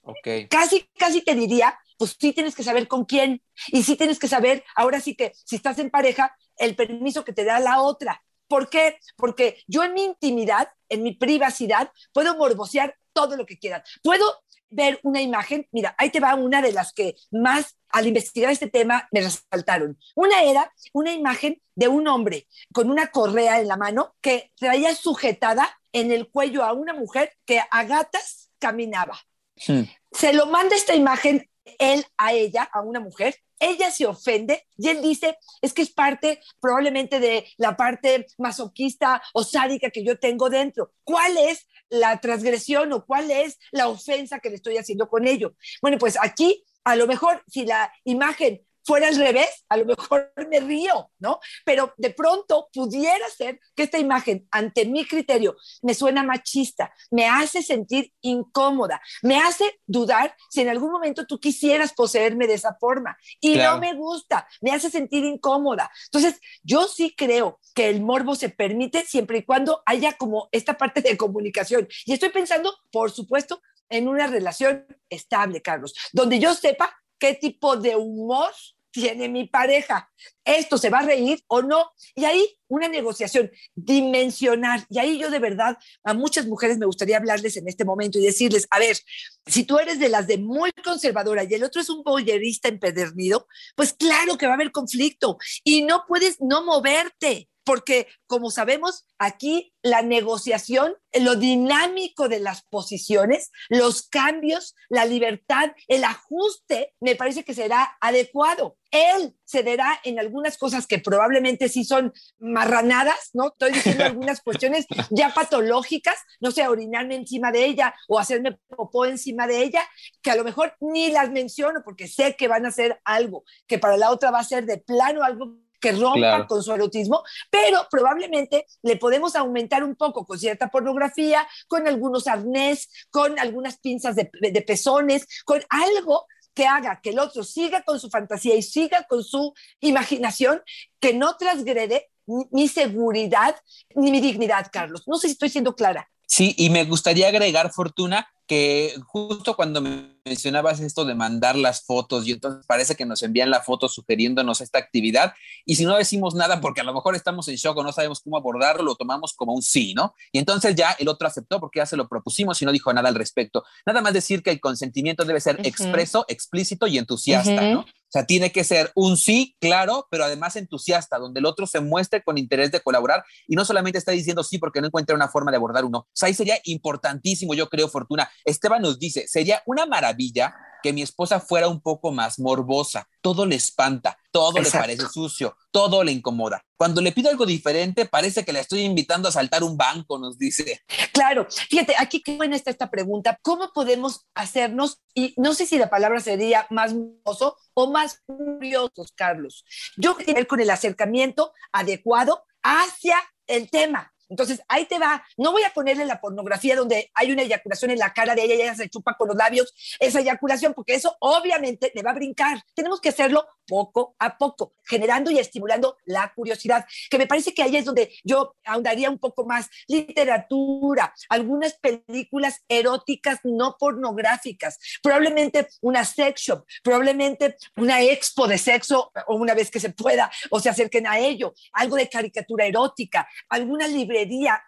casi, 0.49 0.89
casi 0.97 1.21
te 1.21 1.35
diría 1.35 1.77
pues 1.97 2.15
sí 2.19 2.31
tienes 2.33 2.55
que 2.55 2.63
saber 2.63 2.87
con 2.87 3.05
quién 3.05 3.41
y 3.67 3.83
sí 3.83 3.95
tienes 3.95 4.19
que 4.19 4.27
saber, 4.27 4.63
ahora 4.75 5.01
sí 5.01 5.15
que 5.15 5.33
si 5.33 5.55
estás 5.55 5.79
en 5.79 5.89
pareja, 5.89 6.35
el 6.57 6.75
permiso 6.75 7.25
que 7.25 7.33
te 7.33 7.43
da 7.43 7.59
la 7.59 7.81
otra. 7.81 8.23
¿Por 8.47 8.69
qué? 8.69 8.99
Porque 9.17 9.61
yo 9.67 9.83
en 9.83 9.93
mi 9.93 10.03
intimidad, 10.03 10.69
en 10.89 11.03
mi 11.03 11.13
privacidad, 11.13 11.91
puedo 12.13 12.37
morbosear 12.37 12.95
todo 13.11 13.35
lo 13.35 13.45
que 13.45 13.59
quieran. 13.59 13.83
Puedo 14.03 14.25
ver 14.69 14.99
una 15.03 15.21
imagen, 15.21 15.67
mira, 15.71 15.95
ahí 15.97 16.09
te 16.09 16.19
va 16.19 16.35
una 16.35 16.61
de 16.61 16.71
las 16.71 16.93
que 16.93 17.15
más 17.31 17.77
al 17.89 18.07
investigar 18.07 18.51
este 18.51 18.69
tema 18.69 19.07
me 19.11 19.21
resaltaron. 19.21 19.97
Una 20.15 20.43
era 20.43 20.73
una 20.93 21.13
imagen 21.13 21.61
de 21.75 21.87
un 21.87 22.07
hombre 22.07 22.47
con 22.73 22.89
una 22.89 23.07
correa 23.07 23.59
en 23.59 23.67
la 23.67 23.77
mano 23.77 24.15
que 24.21 24.51
traía 24.55 24.93
sujetada 24.95 25.69
en 25.93 26.11
el 26.11 26.29
cuello 26.29 26.63
a 26.63 26.73
una 26.73 26.93
mujer 26.93 27.33
que 27.45 27.61
a 27.69 27.83
gatas 27.83 28.51
caminaba. 28.59 29.19
Hmm. 29.67 29.83
Se 30.11 30.33
lo 30.33 30.47
manda 30.47 30.75
esta 30.75 30.95
imagen 30.95 31.49
él 31.79 32.05
a 32.17 32.33
ella, 32.33 32.63
a 32.71 32.81
una 32.81 32.99
mujer, 32.99 33.35
ella 33.59 33.91
se 33.91 34.05
ofende 34.05 34.65
y 34.77 34.89
él 34.89 35.01
dice, 35.01 35.37
es 35.61 35.73
que 35.73 35.81
es 35.81 35.91
parte 35.91 36.41
probablemente 36.59 37.19
de 37.19 37.47
la 37.57 37.75
parte 37.75 38.27
masoquista 38.37 39.21
o 39.33 39.43
sádica 39.43 39.89
que 39.89 40.03
yo 40.03 40.19
tengo 40.19 40.49
dentro. 40.49 40.93
¿Cuál 41.03 41.37
es 41.37 41.67
la 41.89 42.19
transgresión 42.19 42.91
o 42.93 43.05
cuál 43.05 43.31
es 43.31 43.57
la 43.71 43.87
ofensa 43.87 44.39
que 44.39 44.49
le 44.49 44.55
estoy 44.55 44.77
haciendo 44.77 45.07
con 45.07 45.27
ello? 45.27 45.55
Bueno, 45.81 45.97
pues 45.97 46.17
aquí 46.21 46.65
a 46.83 46.95
lo 46.95 47.07
mejor 47.07 47.43
si 47.47 47.65
la 47.65 47.91
imagen 48.05 48.65
fuera 48.87 49.09
al 49.09 49.17
revés, 49.17 49.65
a 49.67 49.75
lo 49.75 49.85
mejor 49.85 50.31
me 50.49 50.61
río, 50.61 51.11
¿no? 51.19 51.39
Pero 51.65 51.93
de 51.97 52.09
pronto 52.11 52.69
pudiera 52.73 53.27
ser 53.29 53.59
que 53.75 53.83
esta 53.83 53.99
imagen, 53.99 54.47
ante 54.49 54.85
mi 54.85 55.05
criterio, 55.05 55.57
me 55.81 55.93
suena 55.93 56.23
machista, 56.23 56.93
me 57.11 57.27
hace 57.27 57.61
sentir 57.61 58.13
incómoda, 58.21 59.01
me 59.21 59.37
hace 59.37 59.79
dudar 59.85 60.33
si 60.49 60.61
en 60.61 60.69
algún 60.69 60.91
momento 60.91 61.27
tú 61.27 61.37
quisieras 61.37 61.93
poseerme 61.93 62.47
de 62.47 62.53
esa 62.53 62.77
forma. 62.79 63.17
Y 63.41 63.57
no 63.57 63.77
me 63.77 63.93
gusta, 63.93 64.47
me 64.61 64.71
hace 64.71 64.89
sentir 64.89 65.25
incómoda. 65.25 65.91
Entonces, 66.05 66.39
yo 66.63 66.87
sí 66.87 67.13
creo 67.15 67.59
que 67.75 67.89
el 67.89 68.01
morbo 68.01 68.35
se 68.35 68.49
permite 68.49 69.05
siempre 69.05 69.39
y 69.39 69.45
cuando 69.45 69.83
haya 69.85 70.13
como 70.13 70.47
esta 70.53 70.77
parte 70.77 71.01
de 71.01 71.17
comunicación. 71.17 71.87
Y 72.05 72.13
estoy 72.13 72.29
pensando, 72.29 72.73
por 72.91 73.11
supuesto, 73.11 73.61
en 73.89 74.07
una 74.07 74.27
relación 74.27 74.85
estable, 75.09 75.61
Carlos, 75.61 75.93
donde 76.13 76.39
yo 76.39 76.53
sepa 76.53 76.95
qué 77.19 77.33
tipo 77.33 77.77
de 77.77 77.95
humor 77.95 78.51
tiene 78.99 79.29
mi 79.29 79.45
pareja. 79.45 80.09
¿Esto 80.43 80.79
se 80.79 80.89
va 80.89 80.99
a 80.99 81.05
reír 81.05 81.43
o 81.47 81.61
no? 81.61 81.91
Y 82.15 82.25
ahí 82.25 82.43
una 82.67 82.87
negociación, 82.87 83.51
dimensionar. 83.75 84.87
Y 84.89 84.97
ahí 84.97 85.19
yo 85.19 85.29
de 85.29 85.37
verdad 85.37 85.77
a 86.03 86.15
muchas 86.15 86.47
mujeres 86.47 86.79
me 86.79 86.87
gustaría 86.87 87.17
hablarles 87.17 87.57
en 87.57 87.67
este 87.67 87.85
momento 87.85 88.17
y 88.17 88.23
decirles, 88.23 88.67
a 88.71 88.79
ver, 88.79 88.97
si 89.45 89.65
tú 89.65 89.77
eres 89.77 89.99
de 89.99 90.09
las 90.09 90.25
de 90.25 90.39
muy 90.39 90.71
conservadora 90.83 91.43
y 91.43 91.53
el 91.53 91.63
otro 91.63 91.79
es 91.79 91.91
un 91.91 92.01
boyerista 92.01 92.69
empedernido, 92.69 93.47
pues 93.75 93.93
claro 93.93 94.35
que 94.35 94.47
va 94.47 94.53
a 94.53 94.55
haber 94.55 94.71
conflicto 94.71 95.37
y 95.63 95.83
no 95.83 96.05
puedes 96.07 96.41
no 96.41 96.65
moverte 96.65 97.49
porque 97.67 98.07
como 98.27 98.49
sabemos, 98.49 99.05
aquí 99.19 99.73
la 99.83 100.01
negociación, 100.01 100.95
lo 101.13 101.35
dinámico 101.35 102.29
de 102.29 102.39
las 102.39 102.61
posiciones, 102.61 103.51
los 103.67 104.07
cambios, 104.07 104.73
la 104.87 105.03
libertad, 105.03 105.71
el 105.89 106.05
ajuste, 106.05 106.93
me 107.01 107.17
parece 107.17 107.43
que 107.43 107.53
será 107.53 107.97
adecuado. 107.99 108.77
Él 108.89 109.35
cederá 109.45 109.99
en 110.05 110.17
algunas 110.17 110.57
cosas 110.57 110.87
que 110.87 110.99
probablemente 110.99 111.67
sí 111.67 111.83
son 111.83 112.13
marranadas, 112.39 113.31
¿no? 113.33 113.49
Estoy 113.49 113.73
diciendo 113.73 114.03
algunas 114.05 114.39
cuestiones 114.41 114.85
ya 115.09 115.33
patológicas, 115.33 116.15
no 116.39 116.51
sé, 116.51 116.65
orinarme 116.69 117.15
encima 117.15 117.51
de 117.51 117.65
ella 117.65 117.93
o 118.07 118.17
hacerme 118.17 118.57
popó 118.69 119.05
encima 119.05 119.45
de 119.45 119.61
ella, 119.61 119.81
que 120.21 120.31
a 120.31 120.35
lo 120.35 120.45
mejor 120.45 120.73
ni 120.79 121.11
las 121.11 121.31
menciono 121.31 121.81
porque 121.83 122.07
sé 122.07 122.37
que 122.37 122.47
van 122.47 122.65
a 122.65 122.71
ser 122.71 123.01
algo 123.03 123.43
que 123.67 123.77
para 123.77 123.97
la 123.97 124.11
otra 124.11 124.31
va 124.31 124.39
a 124.39 124.45
ser 124.45 124.65
de 124.65 124.77
plano 124.77 125.23
algo 125.23 125.66
que 125.79 125.91
rompa 125.91 126.47
con 126.47 126.63
su 126.63 126.73
erotismo, 126.73 127.23
pero 127.49 127.87
probablemente 127.89 128.65
le 128.81 128.97
podemos 128.97 129.35
aumentar 129.35 129.83
un 129.83 129.95
poco 129.95 130.25
con 130.25 130.39
cierta 130.39 130.69
pornografía, 130.69 131.47
con 131.67 131.87
algunos 131.87 132.27
arnés, 132.27 132.89
con 133.09 133.39
algunas 133.39 133.77
pinzas 133.79 134.15
de, 134.15 134.29
de 134.41 134.61
pezones, 134.61 135.27
con 135.45 135.61
algo 135.69 136.25
que 136.53 136.65
haga 136.65 136.99
que 137.01 137.11
el 137.11 137.19
otro 137.19 137.43
siga 137.43 137.83
con 137.83 137.99
su 137.99 138.09
fantasía 138.09 138.55
y 138.55 138.63
siga 138.63 139.03
con 139.03 139.23
su 139.23 139.53
imaginación, 139.79 140.63
que 140.99 141.13
no 141.13 141.37
transgrede 141.37 142.09
mi 142.25 142.67
seguridad 142.67 143.55
ni 143.95 144.11
mi 144.11 144.19
dignidad, 144.19 144.67
Carlos. 144.71 145.03
No 145.07 145.17
sé 145.17 145.27
si 145.27 145.33
estoy 145.33 145.49
siendo 145.49 145.75
clara. 145.75 146.09
Sí, 146.27 146.53
y 146.57 146.69
me 146.69 146.83
gustaría 146.83 147.29
agregar, 147.29 147.71
Fortuna, 147.71 148.27
que 148.47 148.95
justo 149.05 149.55
cuando 149.55 149.81
mencionabas 149.81 150.79
esto 150.79 151.03
de 151.05 151.15
mandar 151.15 151.55
las 151.55 151.85
fotos 151.85 152.27
y 152.27 152.31
entonces 152.31 152.65
parece 152.65 152.95
que 152.95 153.05
nos 153.05 153.21
envían 153.23 153.49
la 153.49 153.61
foto 153.61 153.89
sugiriéndonos 153.89 154.61
esta 154.61 154.79
actividad 154.79 155.33
y 155.65 155.75
si 155.75 155.85
no 155.85 155.97
decimos 155.97 156.33
nada 156.33 156.61
porque 156.61 156.81
a 156.81 156.85
lo 156.85 156.93
mejor 156.93 157.15
estamos 157.15 157.47
en 157.49 157.55
shock 157.55 157.77
o 157.77 157.83
no 157.83 157.91
sabemos 157.91 158.21
cómo 158.21 158.37
abordarlo, 158.37 158.83
lo 158.83 158.95
tomamos 158.95 159.33
como 159.33 159.53
un 159.53 159.61
sí, 159.61 159.93
¿no? 159.93 160.15
Y 160.31 160.39
entonces 160.39 160.75
ya 160.75 160.95
el 160.99 161.09
otro 161.09 161.27
aceptó 161.27 161.59
porque 161.59 161.79
ya 161.79 161.85
se 161.85 161.97
lo 161.97 162.07
propusimos 162.07 162.61
y 162.61 162.65
no 162.65 162.71
dijo 162.71 162.91
nada 162.93 163.09
al 163.09 163.15
respecto. 163.15 163.63
Nada 163.85 164.01
más 164.01 164.13
decir 164.13 164.41
que 164.41 164.51
el 164.51 164.61
consentimiento 164.61 165.25
debe 165.25 165.41
ser 165.41 165.59
expreso, 165.65 166.25
explícito 166.29 166.87
y 166.87 166.97
entusiasta, 166.97 167.61
¿no? 167.69 167.85
O 168.07 168.11
sea, 168.11 168.25
tiene 168.25 168.51
que 168.53 168.63
ser 168.63 168.91
un 168.95 169.17
sí, 169.17 169.55
claro, 169.59 170.07
pero 170.09 170.23
además 170.23 170.55
entusiasta, 170.55 171.17
donde 171.17 171.41
el 171.41 171.45
otro 171.45 171.67
se 171.67 171.81
muestre 171.81 172.23
con 172.23 172.37
interés 172.37 172.71
de 172.71 172.79
colaborar 172.79 173.23
y 173.47 173.55
no 173.55 173.65
solamente 173.65 173.97
está 173.97 174.13
diciendo 174.13 174.43
sí 174.43 174.57
porque 174.59 174.79
no 174.79 174.87
encuentra 174.87 175.15
una 175.15 175.27
forma 175.27 175.51
de 175.51 175.57
abordar 175.57 175.83
uno. 175.83 175.99
O 175.99 176.07
sea, 176.13 176.27
ahí 176.27 176.33
sería 176.33 176.57
importantísimo, 176.63 177.53
yo 177.53 177.67
creo, 177.67 177.89
Fortuna. 177.89 178.29
Esteban 178.45 178.81
nos 178.81 178.97
dice, 178.97 179.27
sería 179.27 179.61
una 179.65 179.85
maravilla 179.85 180.55
que 180.81 180.93
mi 180.93 181.01
esposa 181.01 181.39
fuera 181.39 181.67
un 181.67 181.81
poco 181.81 182.11
más 182.11 182.39
morbosa. 182.39 183.07
Todo 183.21 183.45
le 183.45 183.55
espanta, 183.55 184.17
todo 184.31 184.59
le 184.59 184.69
parece 184.69 185.07
sucio, 185.09 185.55
todo 185.71 186.03
le 186.03 186.11
incomoda. 186.11 186.63
Cuando 186.77 187.01
le 187.01 187.11
pido 187.11 187.29
algo 187.29 187.45
diferente, 187.45 188.05
parece 188.05 188.45
que 188.45 188.53
la 188.53 188.59
estoy 188.59 188.81
invitando 188.81 189.27
a 189.27 189.31
saltar 189.31 189.63
un 189.63 189.77
banco, 189.77 190.19
nos 190.19 190.37
dice. 190.37 190.81
Claro, 191.11 191.47
fíjate, 191.49 191.95
aquí 191.97 192.21
qué 192.21 192.37
buena 192.37 192.55
está 192.55 192.71
esta 192.71 192.89
pregunta. 192.89 193.39
¿Cómo 193.41 193.71
podemos 193.73 194.27
hacernos, 194.35 195.01
y 195.13 195.33
no 195.37 195.53
sé 195.53 195.65
si 195.65 195.77
la 195.77 195.89
palabra 195.89 196.19
sería 196.19 196.67
más 196.69 196.93
morboso 196.93 197.57
o 197.73 197.91
más 197.91 198.21
curiosos, 198.25 199.11
Carlos? 199.15 199.65
Yo 199.97 200.15
quiero 200.15 200.35
ver 200.35 200.47
con 200.47 200.59
el 200.59 200.69
acercamiento 200.69 201.51
adecuado 201.71 202.43
hacia 202.61 203.17
el 203.47 203.69
tema. 203.69 204.13
Entonces, 204.29 204.61
ahí 204.67 204.85
te 204.85 204.99
va. 204.99 205.23
No 205.37 205.51
voy 205.51 205.63
a 205.63 205.73
ponerle 205.73 206.05
la 206.05 206.19
pornografía 206.19 206.75
donde 206.75 207.11
hay 207.13 207.31
una 207.31 207.43
eyaculación 207.43 207.91
en 207.91 207.99
la 207.99 208.13
cara 208.13 208.35
de 208.35 208.43
ella 208.43 208.55
y 208.55 208.61
ella 208.61 208.75
se 208.75 208.89
chupa 208.89 209.15
con 209.15 209.29
los 209.29 209.37
labios 209.37 209.73
esa 209.99 210.19
eyaculación, 210.19 210.73
porque 210.73 210.95
eso 210.95 211.15
obviamente 211.19 211.91
le 211.93 212.03
va 212.03 212.11
a 212.11 212.15
brincar. 212.15 212.61
Tenemos 212.73 212.99
que 212.99 213.09
hacerlo 213.09 213.45
poco 213.67 214.15
a 214.19 214.37
poco, 214.37 214.73
generando 214.85 215.29
y 215.29 215.39
estimulando 215.39 215.97
la 216.05 216.31
curiosidad, 216.33 216.85
que 217.09 217.17
me 217.17 217.27
parece 217.27 217.53
que 217.53 217.63
ahí 217.63 217.75
es 217.75 217.85
donde 217.85 218.13
yo 218.23 218.55
ahondaría 218.63 219.09
un 219.09 219.19
poco 219.19 219.45
más. 219.45 219.69
Literatura, 219.87 221.13
algunas 221.29 221.73
películas 221.73 222.63
eróticas 222.67 223.39
no 223.43 223.75
pornográficas, 223.77 224.79
probablemente 225.03 225.67
una 225.81 226.05
sex 226.05 226.41
shop, 226.41 226.65
probablemente 226.81 227.57
una 227.75 228.01
expo 228.01 228.47
de 228.47 228.57
sexo 228.57 229.11
o 229.27 229.35
una 229.35 229.53
vez 229.53 229.69
que 229.69 229.81
se 229.81 229.89
pueda 229.89 230.31
o 230.49 230.59
se 230.59 230.69
acerquen 230.69 231.05
a 231.05 231.19
ello, 231.19 231.53
algo 231.73 231.97
de 231.97 232.09
caricatura 232.09 232.65
erótica, 232.65 233.27
alguna 233.49 233.87
librería 233.87 234.16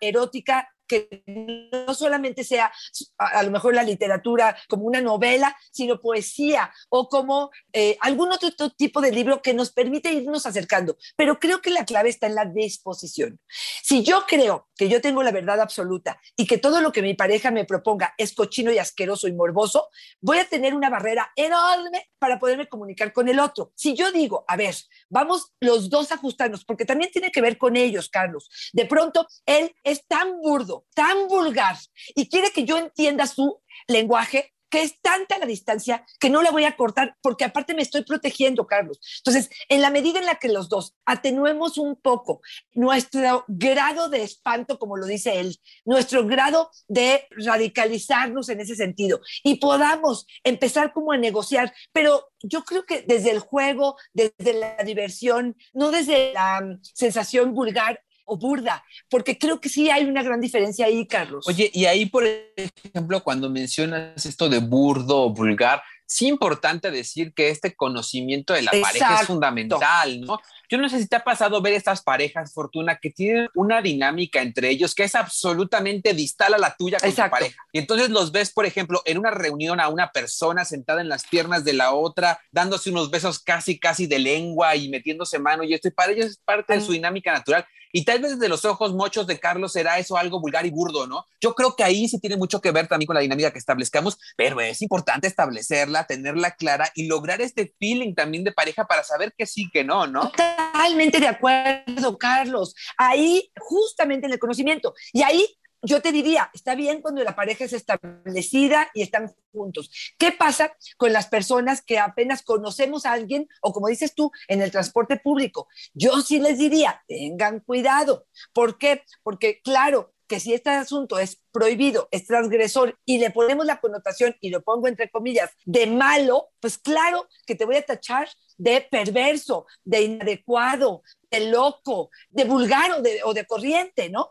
erótica 0.01 0.70
que 0.89 1.24
no 1.27 1.93
solamente 1.93 2.43
sea 2.43 2.72
a, 3.17 3.43
lo 3.43 3.51
mejor 3.51 3.75
la 3.75 3.84
literatura 3.84 4.58
como 4.67 4.86
una 4.86 5.00
novela, 5.00 5.55
sino 5.72 6.01
poesía 6.01 6.74
o 6.89 7.08
como 7.08 7.51
eh, 7.72 7.96
algún 8.01 8.31
otro, 8.31 8.50
tipo 8.72 9.00
de 9.00 9.12
libro 9.12 9.41
que 9.41 9.53
nos 9.53 9.72
permite 9.72 10.12
irnos 10.12 10.46
acercando. 10.46 10.98
Pero 11.15 11.39
creo 11.39 11.62
que 11.62 11.69
la 11.69 11.86
clave 11.86 12.10
está 12.10 12.27
en 12.27 12.36
la 12.36 12.46
disposición. 12.46 13.39
Si 13.48 14.03
yo 14.03 14.25
creo 14.27 14.67
que 14.75 14.89
yo 14.89 15.00
tengo 15.00 15.24
la 15.24 15.31
verdad 15.31 15.62
absoluta 15.62 16.19
y 16.36 16.48
que 16.48 16.58
todo 16.58 16.81
lo 16.81 16.91
que 16.91 17.01
mi 17.01 17.13
pareja 17.13 17.51
me 17.51 17.65
proponga 17.65 18.13
es 18.17 18.34
cochino 18.34 18.72
y 18.72 18.79
asqueroso 18.79 19.27
y 19.27 19.34
morboso, 19.34 19.88
voy 20.19 20.39
a 20.39 20.50
tener 20.50 20.74
una 20.74 20.89
barrera 20.89 21.31
enorme 21.36 22.10
para 22.17 22.39
poderme 22.39 22.67
comunicar 22.67 23.13
con 23.13 23.29
el 23.29 23.39
otro. 23.39 23.72
Si 23.75 23.96
yo 23.96 24.12
digo, 24.12 24.43
a 24.48 24.58
ver, 24.58 24.75
vamos 25.10 25.53
los 25.60 25.89
dos 25.89 26.12
a 26.12 26.15
ajustarnos, 26.15 26.65
porque 26.65 26.86
también 26.86 27.12
tiene 27.12 27.31
que 27.31 27.41
ver 27.41 27.58
con 27.58 27.75
ellos, 27.75 28.10
Carlos. 28.10 28.50
De 28.74 28.86
pronto, 28.86 29.27
él 29.46 29.75
es 29.84 30.05
tan 30.08 30.39
burdo, 30.41 30.78
tan 30.93 31.27
vulgar 31.27 31.77
y 32.15 32.29
quiere 32.29 32.51
que 32.51 32.65
yo 32.65 32.77
entienda 32.77 33.27
su 33.27 33.62
lenguaje 33.88 34.53
que 34.69 34.83
es 34.83 35.01
tanta 35.01 35.38
la 35.38 35.45
distancia 35.45 36.05
que 36.19 36.29
no 36.29 36.41
la 36.41 36.51
voy 36.51 36.63
a 36.63 36.75
cortar 36.75 37.17
porque 37.21 37.43
aparte 37.43 37.74
me 37.74 37.81
estoy 37.81 38.03
protegiendo, 38.03 38.67
Carlos. 38.67 39.00
Entonces, 39.17 39.50
en 39.67 39.81
la 39.81 39.89
medida 39.89 40.19
en 40.19 40.25
la 40.25 40.36
que 40.36 40.50
los 40.50 40.69
dos 40.69 40.95
atenuemos 41.05 41.77
un 41.77 41.95
poco 41.95 42.41
nuestro 42.74 43.45
grado 43.48 44.09
de 44.09 44.24
espanto, 44.24 44.77
como 44.79 44.98
lo 44.98 45.05
dice 45.05 45.39
él, 45.39 45.57
nuestro 45.86 46.25
grado 46.25 46.69
de 46.88 47.27
radicalizarnos 47.31 48.50
en 48.50 48.62
ese 48.62 48.75
sentido 48.75 49.21
y 49.43 49.55
podamos 49.55 50.27
empezar 50.43 50.93
como 50.93 51.12
a 51.12 51.17
negociar, 51.17 51.74
pero 51.91 52.29
yo 52.43 52.63
creo 52.63 52.86
que 52.86 53.01
desde 53.01 53.31
el 53.31 53.39
juego, 53.39 53.98
desde 54.13 54.53
la 54.53 54.77
diversión, 54.83 55.57
no 55.74 55.91
desde 55.91 56.33
la 56.33 56.62
mm, 56.62 56.79
sensación 56.83 57.53
vulgar 57.53 58.01
o 58.29 58.38
burda, 58.38 58.83
porque 59.09 59.38
creo 59.38 59.59
que 59.59 59.69
sí 59.69 59.89
hay 59.89 60.05
una 60.05 60.24
gran 60.24 60.39
diferencia 60.39 60.86
ahí, 60.86 61.05
Carlos. 61.05 61.48
Oye, 61.48 61.69
y 61.74 61.86
ahí, 61.86 62.05
por 62.05 62.25
ejemplo, 62.55 63.24
cuando 63.24 63.50
mencionas 63.50 64.25
esto 64.25 64.48
de 64.48 64.59
burdo 64.59 65.24
o 65.24 65.29
vulgar, 65.33 65.81
sí 66.09 66.27
importante 66.27 66.89
decir 66.89 67.33
que 67.33 67.50
este 67.50 67.75
conocimiento 67.75 68.53
de 68.53 68.63
la 68.63 68.71
pareja 68.71 69.21
es 69.21 69.27
fundamental, 69.27 70.21
¿no? 70.21 70.39
Yo 70.67 70.77
no 70.77 70.89
sé 70.89 71.00
si 71.00 71.07
te 71.07 71.15
ha 71.15 71.24
pasado 71.24 71.62
ver 71.62 71.74
estas 71.74 72.01
parejas, 72.01 72.53
Fortuna, 72.53 72.98
que 72.98 73.12
tienen 73.12 73.48
una 73.53 73.81
dinámica 73.81 74.41
entre 74.41 74.69
ellos 74.69 74.95
que 74.95 75.03
es 75.03 75.15
absolutamente 75.15 76.13
distal 76.13 76.55
a 76.55 76.57
la 76.57 76.75
tuya 76.75 77.00
con 77.00 77.12
tu 77.12 77.29
pareja. 77.29 77.55
Y 77.71 77.79
entonces 77.79 78.09
los 78.09 78.31
ves, 78.31 78.51
por 78.51 78.65
ejemplo, 78.65 79.01
en 79.05 79.19
una 79.19 79.31
reunión 79.31 79.79
a 79.79 79.88
una 79.88 80.12
persona 80.12 80.65
sentada 80.65 81.01
en 81.01 81.09
las 81.09 81.27
piernas 81.27 81.63
de 81.63 81.74
la 81.74 81.93
otra, 81.93 82.39
dándose 82.51 82.89
unos 82.89 83.12
besos 83.12 83.39
casi, 83.39 83.79
casi 83.79 84.07
de 84.07 84.19
lengua 84.19 84.75
y 84.75 84.89
metiéndose 84.89 85.38
mano 85.38 85.63
y 85.63 85.74
esto, 85.74 85.88
y 85.88 85.91
para 85.91 86.12
ellos 86.12 86.25
es 86.27 86.38
parte 86.38 86.74
de 86.74 86.81
su 86.81 86.91
dinámica 86.91 87.31
natural. 87.31 87.65
Y 87.91 88.05
tal 88.05 88.22
vez 88.22 88.31
desde 88.31 88.50
los 88.50 88.65
ojos 88.65 88.93
mochos 88.93 89.25
de 89.27 89.39
Carlos 89.39 89.74
será 89.74 89.98
eso 89.98 90.17
algo 90.17 90.39
vulgar 90.39 90.65
y 90.65 90.69
burdo, 90.69 91.08
¿no? 91.08 91.25
Yo 91.41 91.55
creo 91.55 91.75
que 91.75 91.84
ahí 91.84 92.08
sí 92.08 92.19
tiene 92.19 92.38
mucho 92.38 92.62
que 92.62 92.72
ver 92.72 92.88
también 92.88 93.08
con 93.08 93.15
la 93.15 93.22
dinámica 93.22 93.51
que 93.51 93.60
establezcamos, 93.60 94.17
pero 94.36 94.62
es 94.62 94.81
importante 94.81 95.27
establecerla, 95.27 96.05
tenerla 96.05 96.51
clara 96.51 96.91
y 96.96 97.08
lograr 97.08 97.41
este 97.41 97.74
feeling 97.79 98.13
también 98.13 98.43
de 98.43 98.51
pareja 98.51 98.86
para 98.86 99.03
saber 99.03 99.34
que 99.38 99.46
sí, 99.46 99.69
que 99.72 99.84
no, 99.84 100.08
¿no? 100.08 100.31
Totalmente 100.31 101.19
de 101.19 101.27
acuerdo, 101.27 102.17
Carlos. 102.17 102.75
Ahí, 102.98 103.51
justamente 103.58 104.27
en 104.27 104.34
el 104.34 104.39
conocimiento. 104.39 104.93
Y 105.13 105.24
ahí 105.24 105.46
yo 105.81 106.01
te 106.01 106.12
diría, 106.12 106.50
está 106.53 106.75
bien 106.75 107.01
cuando 107.01 107.24
la 107.24 107.36
pareja 107.36 107.65
es 107.65 107.74
establecida 107.74 108.89
y 108.93 109.01
están 109.01 109.33
juntos. 109.51 109.89
¿Qué 110.17 110.31
pasa 110.31 110.74
con 110.98 111.13
las 111.13 111.27
personas 111.27 111.81
que 111.81 112.00
apenas 112.00 112.41
conocemos 112.41 113.05
a 113.05 113.13
alguien 113.13 113.48
o 113.62 113.74
como 113.74 113.88
dices 113.88 114.13
tú, 114.13 114.31
en 114.48 114.62
el 114.62 114.71
transporte 114.71 115.17
público? 115.17 115.67
Yo 115.93 116.21
sí 116.21 116.39
les 116.39 116.57
diría, 116.57 117.03
tengan 117.07 117.62
cuidado. 117.62 118.27
¿Por 118.53 118.77
qué? 118.77 119.03
Porque 119.24 119.62
claro, 119.62 120.13
que 120.29 120.39
si 120.39 120.53
este 120.53 120.69
asunto 120.69 121.17
es 121.17 121.41
prohibido, 121.51 122.07
es 122.12 122.27
transgresor 122.27 122.98
y 123.03 123.17
le 123.17 123.31
ponemos 123.31 123.65
la 123.65 123.81
connotación, 123.81 124.36
y 124.39 124.51
lo 124.51 124.62
pongo 124.62 124.88
entre 124.88 125.09
comillas, 125.09 125.50
de 125.65 125.88
malo, 125.88 126.50
pues 126.59 126.77
claro 126.77 127.27
que 127.48 127.55
te 127.55 127.65
voy 127.65 127.77
a 127.77 127.86
tachar 127.86 128.29
de 128.57 128.81
perverso, 128.81 129.65
de 129.83 130.03
inadecuado, 130.03 131.01
de 131.31 131.50
loco, 131.50 132.12
de 132.29 132.43
vulgar 132.43 132.91
o 132.91 133.01
de, 133.01 133.21
o 133.23 133.34
de 133.34 133.45
corriente, 133.45 134.10
¿no? 134.10 134.30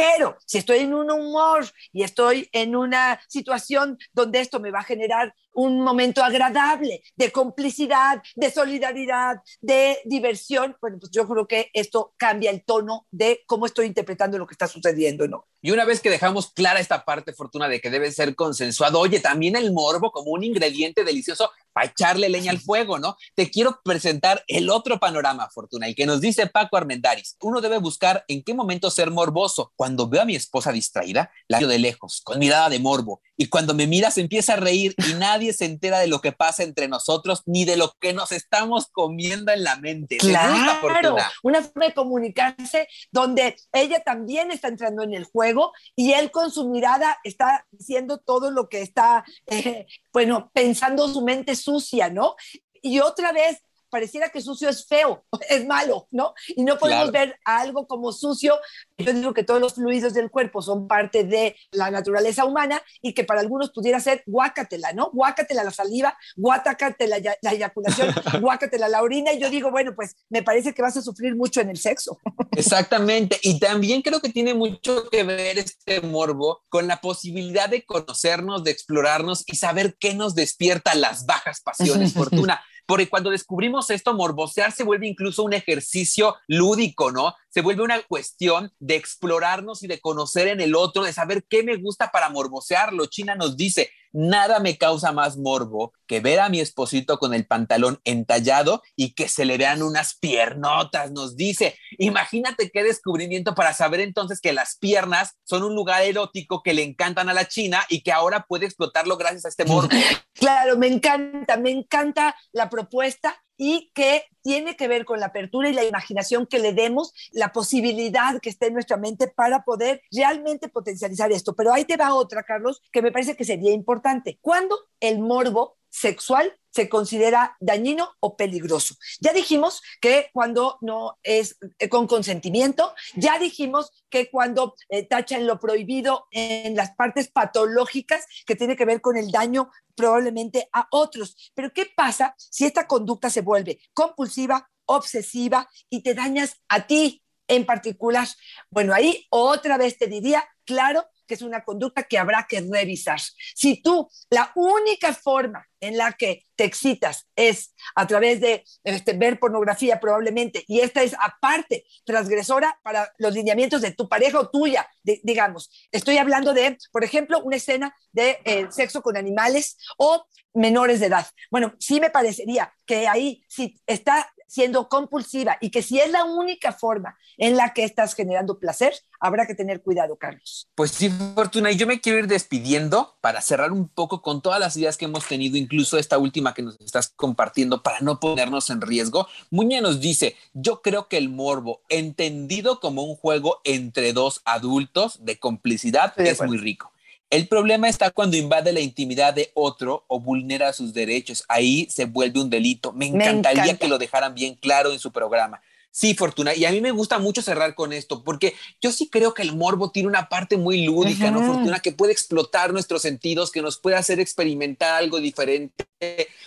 Pero 0.00 0.38
si 0.46 0.56
estoy 0.56 0.78
en 0.78 0.94
un 0.94 1.10
humor 1.10 1.66
y 1.92 2.04
estoy 2.04 2.48
en 2.52 2.74
una 2.74 3.20
situación 3.28 3.98
donde 4.14 4.40
esto 4.40 4.58
me 4.58 4.70
va 4.70 4.78
a 4.78 4.84
generar 4.84 5.34
un 5.52 5.82
momento 5.82 6.24
agradable 6.24 7.02
de 7.16 7.30
complicidad, 7.30 8.22
de 8.34 8.50
solidaridad, 8.50 9.42
de 9.60 9.98
diversión, 10.06 10.74
bueno, 10.80 10.96
pues 10.98 11.10
yo 11.12 11.28
creo 11.28 11.46
que 11.46 11.68
esto 11.74 12.14
cambia 12.16 12.50
el 12.50 12.64
tono 12.64 13.06
de 13.10 13.42
cómo 13.46 13.66
estoy 13.66 13.88
interpretando 13.88 14.38
lo 14.38 14.46
que 14.46 14.54
está 14.54 14.66
sucediendo, 14.68 15.28
¿no? 15.28 15.46
Y 15.60 15.70
una 15.70 15.84
vez 15.84 16.00
que 16.00 16.08
dejamos 16.08 16.50
clara 16.52 16.80
esta 16.80 17.04
parte, 17.04 17.34
Fortuna, 17.34 17.68
de 17.68 17.82
que 17.82 17.90
debe 17.90 18.10
ser 18.10 18.34
consensuado, 18.34 19.00
oye, 19.00 19.20
también 19.20 19.54
el 19.56 19.72
morbo 19.72 20.10
como 20.10 20.30
un 20.30 20.42
ingrediente 20.42 21.04
delicioso 21.04 21.50
para 21.80 21.90
echarle 21.90 22.28
leña 22.28 22.50
al 22.50 22.60
fuego, 22.60 22.98
¿no? 22.98 23.16
Te 23.34 23.50
quiero 23.50 23.80
presentar 23.82 24.44
el 24.48 24.68
otro 24.68 25.00
panorama, 25.00 25.48
Fortuna, 25.50 25.86
el 25.86 25.94
que 25.94 26.04
nos 26.04 26.20
dice 26.20 26.46
Paco 26.46 26.76
Armendaris. 26.76 27.36
Uno 27.40 27.62
debe 27.62 27.78
buscar 27.78 28.22
en 28.28 28.42
qué 28.42 28.52
momento 28.52 28.90
ser 28.90 29.10
morboso. 29.10 29.72
Cuando 29.76 30.06
veo 30.06 30.20
a 30.20 30.24
mi 30.26 30.36
esposa 30.36 30.72
distraída, 30.72 31.30
la 31.48 31.58
veo 31.58 31.68
de 31.68 31.78
lejos, 31.78 32.20
con 32.22 32.38
mirada 32.38 32.68
de 32.68 32.80
morbo. 32.80 33.22
Y 33.40 33.46
cuando 33.46 33.72
me 33.72 33.86
mira, 33.86 34.10
se 34.10 34.20
empieza 34.20 34.52
a 34.52 34.56
reír 34.56 34.94
y 34.98 35.14
nadie 35.14 35.54
se 35.54 35.64
entera 35.64 35.98
de 35.98 36.08
lo 36.08 36.20
que 36.20 36.32
pasa 36.32 36.62
entre 36.62 36.88
nosotros 36.88 37.42
ni 37.46 37.64
de 37.64 37.78
lo 37.78 37.94
que 37.98 38.12
nos 38.12 38.32
estamos 38.32 38.88
comiendo 38.88 39.50
en 39.50 39.64
la 39.64 39.76
mente. 39.76 40.18
Claro, 40.18 41.16
una 41.42 41.62
forma 41.62 41.86
de 41.86 41.94
comunicarse 41.94 42.86
donde 43.10 43.56
ella 43.72 44.02
también 44.04 44.50
está 44.50 44.68
entrando 44.68 45.02
en 45.02 45.14
el 45.14 45.24
juego 45.24 45.72
y 45.96 46.12
él 46.12 46.30
con 46.30 46.50
su 46.50 46.68
mirada 46.68 47.16
está 47.24 47.66
diciendo 47.70 48.18
todo 48.18 48.50
lo 48.50 48.68
que 48.68 48.82
está, 48.82 49.24
eh, 49.46 49.86
bueno, 50.12 50.50
pensando 50.52 51.08
su 51.08 51.22
mente 51.22 51.54
sucia, 51.56 52.10
¿no? 52.10 52.36
Y 52.82 53.00
otra 53.00 53.32
vez 53.32 53.62
pareciera 53.90 54.30
que 54.30 54.40
sucio 54.40 54.68
es 54.68 54.86
feo, 54.86 55.24
es 55.48 55.66
malo, 55.66 56.06
¿no? 56.10 56.34
Y 56.48 56.64
no 56.64 56.78
podemos 56.78 57.10
ver 57.12 57.38
algo 57.44 57.86
como 57.86 58.12
sucio. 58.12 58.58
Yo 58.98 59.12
digo 59.12 59.34
que 59.34 59.44
todos 59.44 59.60
los 59.60 59.74
fluidos 59.74 60.14
del 60.14 60.30
cuerpo 60.30 60.62
son 60.62 60.86
parte 60.86 61.24
de 61.24 61.56
la 61.72 61.90
naturaleza 61.90 62.44
humana 62.44 62.82
y 63.02 63.12
que 63.12 63.24
para 63.24 63.40
algunos 63.40 63.70
pudiera 63.70 64.00
ser 64.00 64.22
guácatela, 64.26 64.92
¿no? 64.92 65.10
Guácatela 65.12 65.64
la 65.64 65.70
saliva, 65.70 66.16
guácatela 66.36 67.18
la, 67.18 67.36
la 67.42 67.52
eyaculación, 67.52 68.14
guácatela 68.40 68.88
la 68.88 69.02
orina. 69.02 69.32
Y 69.32 69.40
yo 69.40 69.50
digo, 69.50 69.70
bueno, 69.70 69.94
pues 69.94 70.16
me 70.28 70.42
parece 70.42 70.72
que 70.72 70.82
vas 70.82 70.96
a 70.96 71.02
sufrir 71.02 71.34
mucho 71.34 71.60
en 71.60 71.70
el 71.70 71.78
sexo. 71.78 72.18
Exactamente. 72.56 73.38
Y 73.42 73.58
también 73.58 74.02
creo 74.02 74.20
que 74.20 74.28
tiene 74.28 74.54
mucho 74.54 75.08
que 75.10 75.24
ver 75.24 75.58
este 75.58 76.00
morbo 76.00 76.62
con 76.68 76.86
la 76.86 77.00
posibilidad 77.00 77.68
de 77.68 77.84
conocernos, 77.84 78.64
de 78.64 78.70
explorarnos 78.70 79.44
y 79.46 79.56
saber 79.56 79.96
qué 79.98 80.14
nos 80.14 80.34
despierta 80.34 80.94
las 80.94 81.26
bajas 81.26 81.60
pasiones, 81.60 82.12
Fortuna 82.12 82.60
porque 82.90 83.08
cuando 83.08 83.30
descubrimos 83.30 83.88
esto, 83.90 84.14
morbosear 84.14 84.72
se 84.72 84.82
vuelve 84.82 85.06
incluso 85.06 85.44
un 85.44 85.52
ejercicio 85.52 86.34
lúdico, 86.48 87.12
¿no? 87.12 87.36
Se 87.48 87.60
vuelve 87.60 87.84
una 87.84 88.02
cuestión 88.02 88.72
de 88.80 88.96
explorarnos 88.96 89.84
y 89.84 89.86
de 89.86 90.00
conocer 90.00 90.48
en 90.48 90.60
el 90.60 90.74
otro, 90.74 91.04
de 91.04 91.12
saber 91.12 91.44
qué 91.48 91.62
me 91.62 91.76
gusta 91.76 92.10
para 92.10 92.30
morbosearlo. 92.30 93.06
China 93.06 93.36
nos 93.36 93.56
dice, 93.56 93.92
Nada 94.12 94.58
me 94.60 94.76
causa 94.76 95.12
más 95.12 95.36
morbo 95.36 95.92
que 96.06 96.20
ver 96.20 96.40
a 96.40 96.48
mi 96.48 96.60
esposito 96.60 97.18
con 97.18 97.34
el 97.34 97.46
pantalón 97.46 98.00
entallado 98.04 98.82
y 98.96 99.14
que 99.14 99.28
se 99.28 99.44
le 99.44 99.58
vean 99.58 99.82
unas 99.82 100.18
piernotas, 100.18 101.12
nos 101.12 101.36
dice. 101.36 101.76
Imagínate 101.98 102.70
qué 102.70 102.82
descubrimiento 102.82 103.54
para 103.54 103.72
saber 103.72 104.00
entonces 104.00 104.40
que 104.40 104.52
las 104.52 104.76
piernas 104.76 105.36
son 105.44 105.62
un 105.62 105.74
lugar 105.74 106.02
erótico 106.02 106.62
que 106.62 106.74
le 106.74 106.82
encantan 106.82 107.28
a 107.28 107.34
la 107.34 107.46
China 107.46 107.84
y 107.88 108.02
que 108.02 108.12
ahora 108.12 108.44
puede 108.48 108.66
explotarlo 108.66 109.16
gracias 109.16 109.44
a 109.44 109.48
este 109.48 109.64
morbo. 109.64 109.88
Claro, 110.32 110.78
me 110.78 110.86
encanta, 110.86 111.58
me 111.58 111.70
encanta 111.70 112.34
la 112.52 112.70
propuesta 112.70 113.36
y 113.62 113.90
que 113.92 114.24
tiene 114.40 114.74
que 114.74 114.88
ver 114.88 115.04
con 115.04 115.20
la 115.20 115.26
apertura 115.26 115.68
y 115.68 115.74
la 115.74 115.84
imaginación 115.84 116.46
que 116.46 116.58
le 116.58 116.72
demos, 116.72 117.12
la 117.30 117.52
posibilidad 117.52 118.40
que 118.40 118.48
esté 118.48 118.68
en 118.68 118.72
nuestra 118.72 118.96
mente 118.96 119.28
para 119.28 119.64
poder 119.64 120.00
realmente 120.10 120.70
potencializar 120.70 121.30
esto. 121.30 121.54
Pero 121.54 121.70
ahí 121.70 121.84
te 121.84 121.98
va 121.98 122.14
otra, 122.14 122.42
Carlos, 122.42 122.80
que 122.90 123.02
me 123.02 123.12
parece 123.12 123.36
que 123.36 123.44
sería 123.44 123.72
importante. 123.72 124.38
¿Cuándo 124.40 124.78
el 124.98 125.18
morbo 125.18 125.76
sexual 125.90 126.56
se 126.70 126.88
considera 126.88 127.56
dañino 127.60 128.10
o 128.20 128.36
peligroso. 128.36 128.94
Ya 129.20 129.32
dijimos 129.32 129.82
que 130.00 130.30
cuando 130.32 130.78
no 130.80 131.18
es 131.22 131.58
eh, 131.78 131.88
con 131.88 132.06
consentimiento, 132.06 132.94
ya 133.16 133.38
dijimos 133.38 133.90
que 134.08 134.30
cuando 134.30 134.74
eh, 134.88 135.04
tachan 135.04 135.46
lo 135.46 135.58
prohibido 135.58 136.26
en 136.30 136.76
las 136.76 136.92
partes 136.94 137.28
patológicas 137.28 138.24
que 138.46 138.56
tiene 138.56 138.76
que 138.76 138.84
ver 138.84 139.00
con 139.00 139.16
el 139.16 139.30
daño 139.30 139.70
probablemente 139.96 140.68
a 140.72 140.86
otros. 140.90 141.52
Pero 141.54 141.72
¿qué 141.72 141.86
pasa 141.94 142.34
si 142.38 142.64
esta 142.64 142.86
conducta 142.86 143.28
se 143.28 143.42
vuelve 143.42 143.80
compulsiva, 143.92 144.70
obsesiva 144.86 145.68
y 145.88 146.02
te 146.02 146.14
dañas 146.14 146.56
a 146.68 146.86
ti 146.86 147.22
en 147.48 147.66
particular? 147.66 148.28
Bueno, 148.70 148.94
ahí 148.94 149.26
otra 149.30 149.76
vez 149.76 149.98
te 149.98 150.06
diría, 150.06 150.48
claro, 150.64 151.04
que 151.30 151.34
es 151.34 151.42
una 151.42 151.62
conducta 151.62 152.02
que 152.02 152.18
habrá 152.18 152.44
que 152.48 152.60
revisar. 152.60 153.20
Si 153.54 153.80
tú, 153.80 154.10
la 154.30 154.50
única 154.56 155.14
forma 155.14 155.64
en 155.78 155.96
la 155.96 156.12
que 156.12 156.44
te 156.56 156.64
excitas 156.64 157.28
es 157.36 157.72
a 157.94 158.04
través 158.08 158.40
de 158.40 158.64
este, 158.82 159.12
ver 159.12 159.38
pornografía 159.38 160.00
probablemente, 160.00 160.64
y 160.66 160.80
esta 160.80 161.04
es 161.04 161.14
aparte 161.20 161.84
transgresora 162.04 162.80
para 162.82 163.12
los 163.18 163.32
lineamientos 163.32 163.80
de 163.80 163.92
tu 163.92 164.08
pareja 164.08 164.40
o 164.40 164.50
tuya, 164.50 164.88
digamos. 165.04 165.70
Estoy 165.92 166.18
hablando 166.18 166.52
de, 166.52 166.76
por 166.90 167.04
ejemplo, 167.04 167.40
una 167.44 167.56
escena 167.56 167.94
de 168.10 168.40
eh, 168.44 168.66
sexo 168.70 169.00
con 169.00 169.16
animales 169.16 169.76
o 169.98 170.26
menores 170.52 170.98
de 170.98 171.06
edad. 171.06 171.28
Bueno, 171.48 171.76
sí 171.78 172.00
me 172.00 172.10
parecería 172.10 172.74
que 172.84 173.06
ahí, 173.06 173.44
si 173.48 173.80
está 173.86 174.32
siendo 174.50 174.88
compulsiva 174.88 175.58
y 175.60 175.70
que 175.70 175.80
si 175.80 176.00
es 176.00 176.10
la 176.10 176.24
única 176.24 176.72
forma 176.72 177.16
en 177.38 177.56
la 177.56 177.72
que 177.72 177.84
estás 177.84 178.14
generando 178.14 178.58
placer, 178.58 178.92
habrá 179.20 179.46
que 179.46 179.54
tener 179.54 179.80
cuidado, 179.80 180.16
Carlos. 180.16 180.68
Pues 180.74 180.90
sí, 180.90 181.08
Fortuna, 181.08 181.70
y 181.70 181.76
yo 181.76 181.86
me 181.86 182.00
quiero 182.00 182.18
ir 182.18 182.26
despidiendo 182.26 183.16
para 183.20 183.42
cerrar 183.42 183.70
un 183.70 183.88
poco 183.88 184.22
con 184.22 184.42
todas 184.42 184.58
las 184.58 184.76
ideas 184.76 184.96
que 184.96 185.04
hemos 185.04 185.28
tenido, 185.28 185.56
incluso 185.56 185.98
esta 185.98 186.18
última 186.18 186.52
que 186.52 186.62
nos 186.62 186.80
estás 186.80 187.12
compartiendo, 187.14 187.84
para 187.84 188.00
no 188.00 188.18
ponernos 188.18 188.70
en 188.70 188.80
riesgo. 188.80 189.28
Muñe 189.50 189.80
nos 189.80 190.00
dice, 190.00 190.34
yo 190.52 190.82
creo 190.82 191.06
que 191.06 191.16
el 191.16 191.28
morbo, 191.28 191.82
entendido 191.88 192.80
como 192.80 193.04
un 193.04 193.14
juego 193.14 193.60
entre 193.62 194.12
dos 194.12 194.42
adultos 194.44 195.24
de 195.24 195.38
complicidad, 195.38 196.12
es 196.18 196.42
muy 196.42 196.58
rico. 196.58 196.89
El 197.30 197.46
problema 197.46 197.88
está 197.88 198.10
cuando 198.10 198.36
invade 198.36 198.72
la 198.72 198.80
intimidad 198.80 199.32
de 199.32 199.52
otro 199.54 200.04
o 200.08 200.18
vulnera 200.18 200.72
sus 200.72 200.92
derechos. 200.92 201.44
Ahí 201.48 201.86
se 201.88 202.04
vuelve 202.04 202.40
un 202.40 202.50
delito. 202.50 202.92
Me 202.92 203.06
encantaría 203.06 203.78
que 203.78 203.86
lo 203.86 203.98
dejaran 203.98 204.34
bien 204.34 204.56
claro 204.56 204.92
en 204.92 204.98
su 204.98 205.12
programa. 205.12 205.60
Sí, 205.92 206.14
Fortuna. 206.14 206.54
Y 206.54 206.64
a 206.64 206.70
mí 206.70 206.80
me 206.80 206.92
gusta 206.92 207.18
mucho 207.18 207.42
cerrar 207.42 207.74
con 207.74 207.92
esto, 207.92 208.22
porque 208.22 208.54
yo 208.80 208.92
sí 208.92 209.08
creo 209.08 209.34
que 209.34 209.42
el 209.42 209.56
morbo 209.56 209.90
tiene 209.90 210.08
una 210.08 210.28
parte 210.28 210.56
muy 210.56 210.84
lúdica, 210.84 211.32
¿no, 211.32 211.44
Fortuna? 211.44 211.80
Que 211.80 211.90
puede 211.90 212.12
explotar 212.12 212.72
nuestros 212.72 213.02
sentidos, 213.02 213.50
que 213.50 213.60
nos 213.60 213.76
puede 213.78 213.96
hacer 213.96 214.20
experimentar 214.20 214.94
algo 214.94 215.18
diferente 215.20 215.84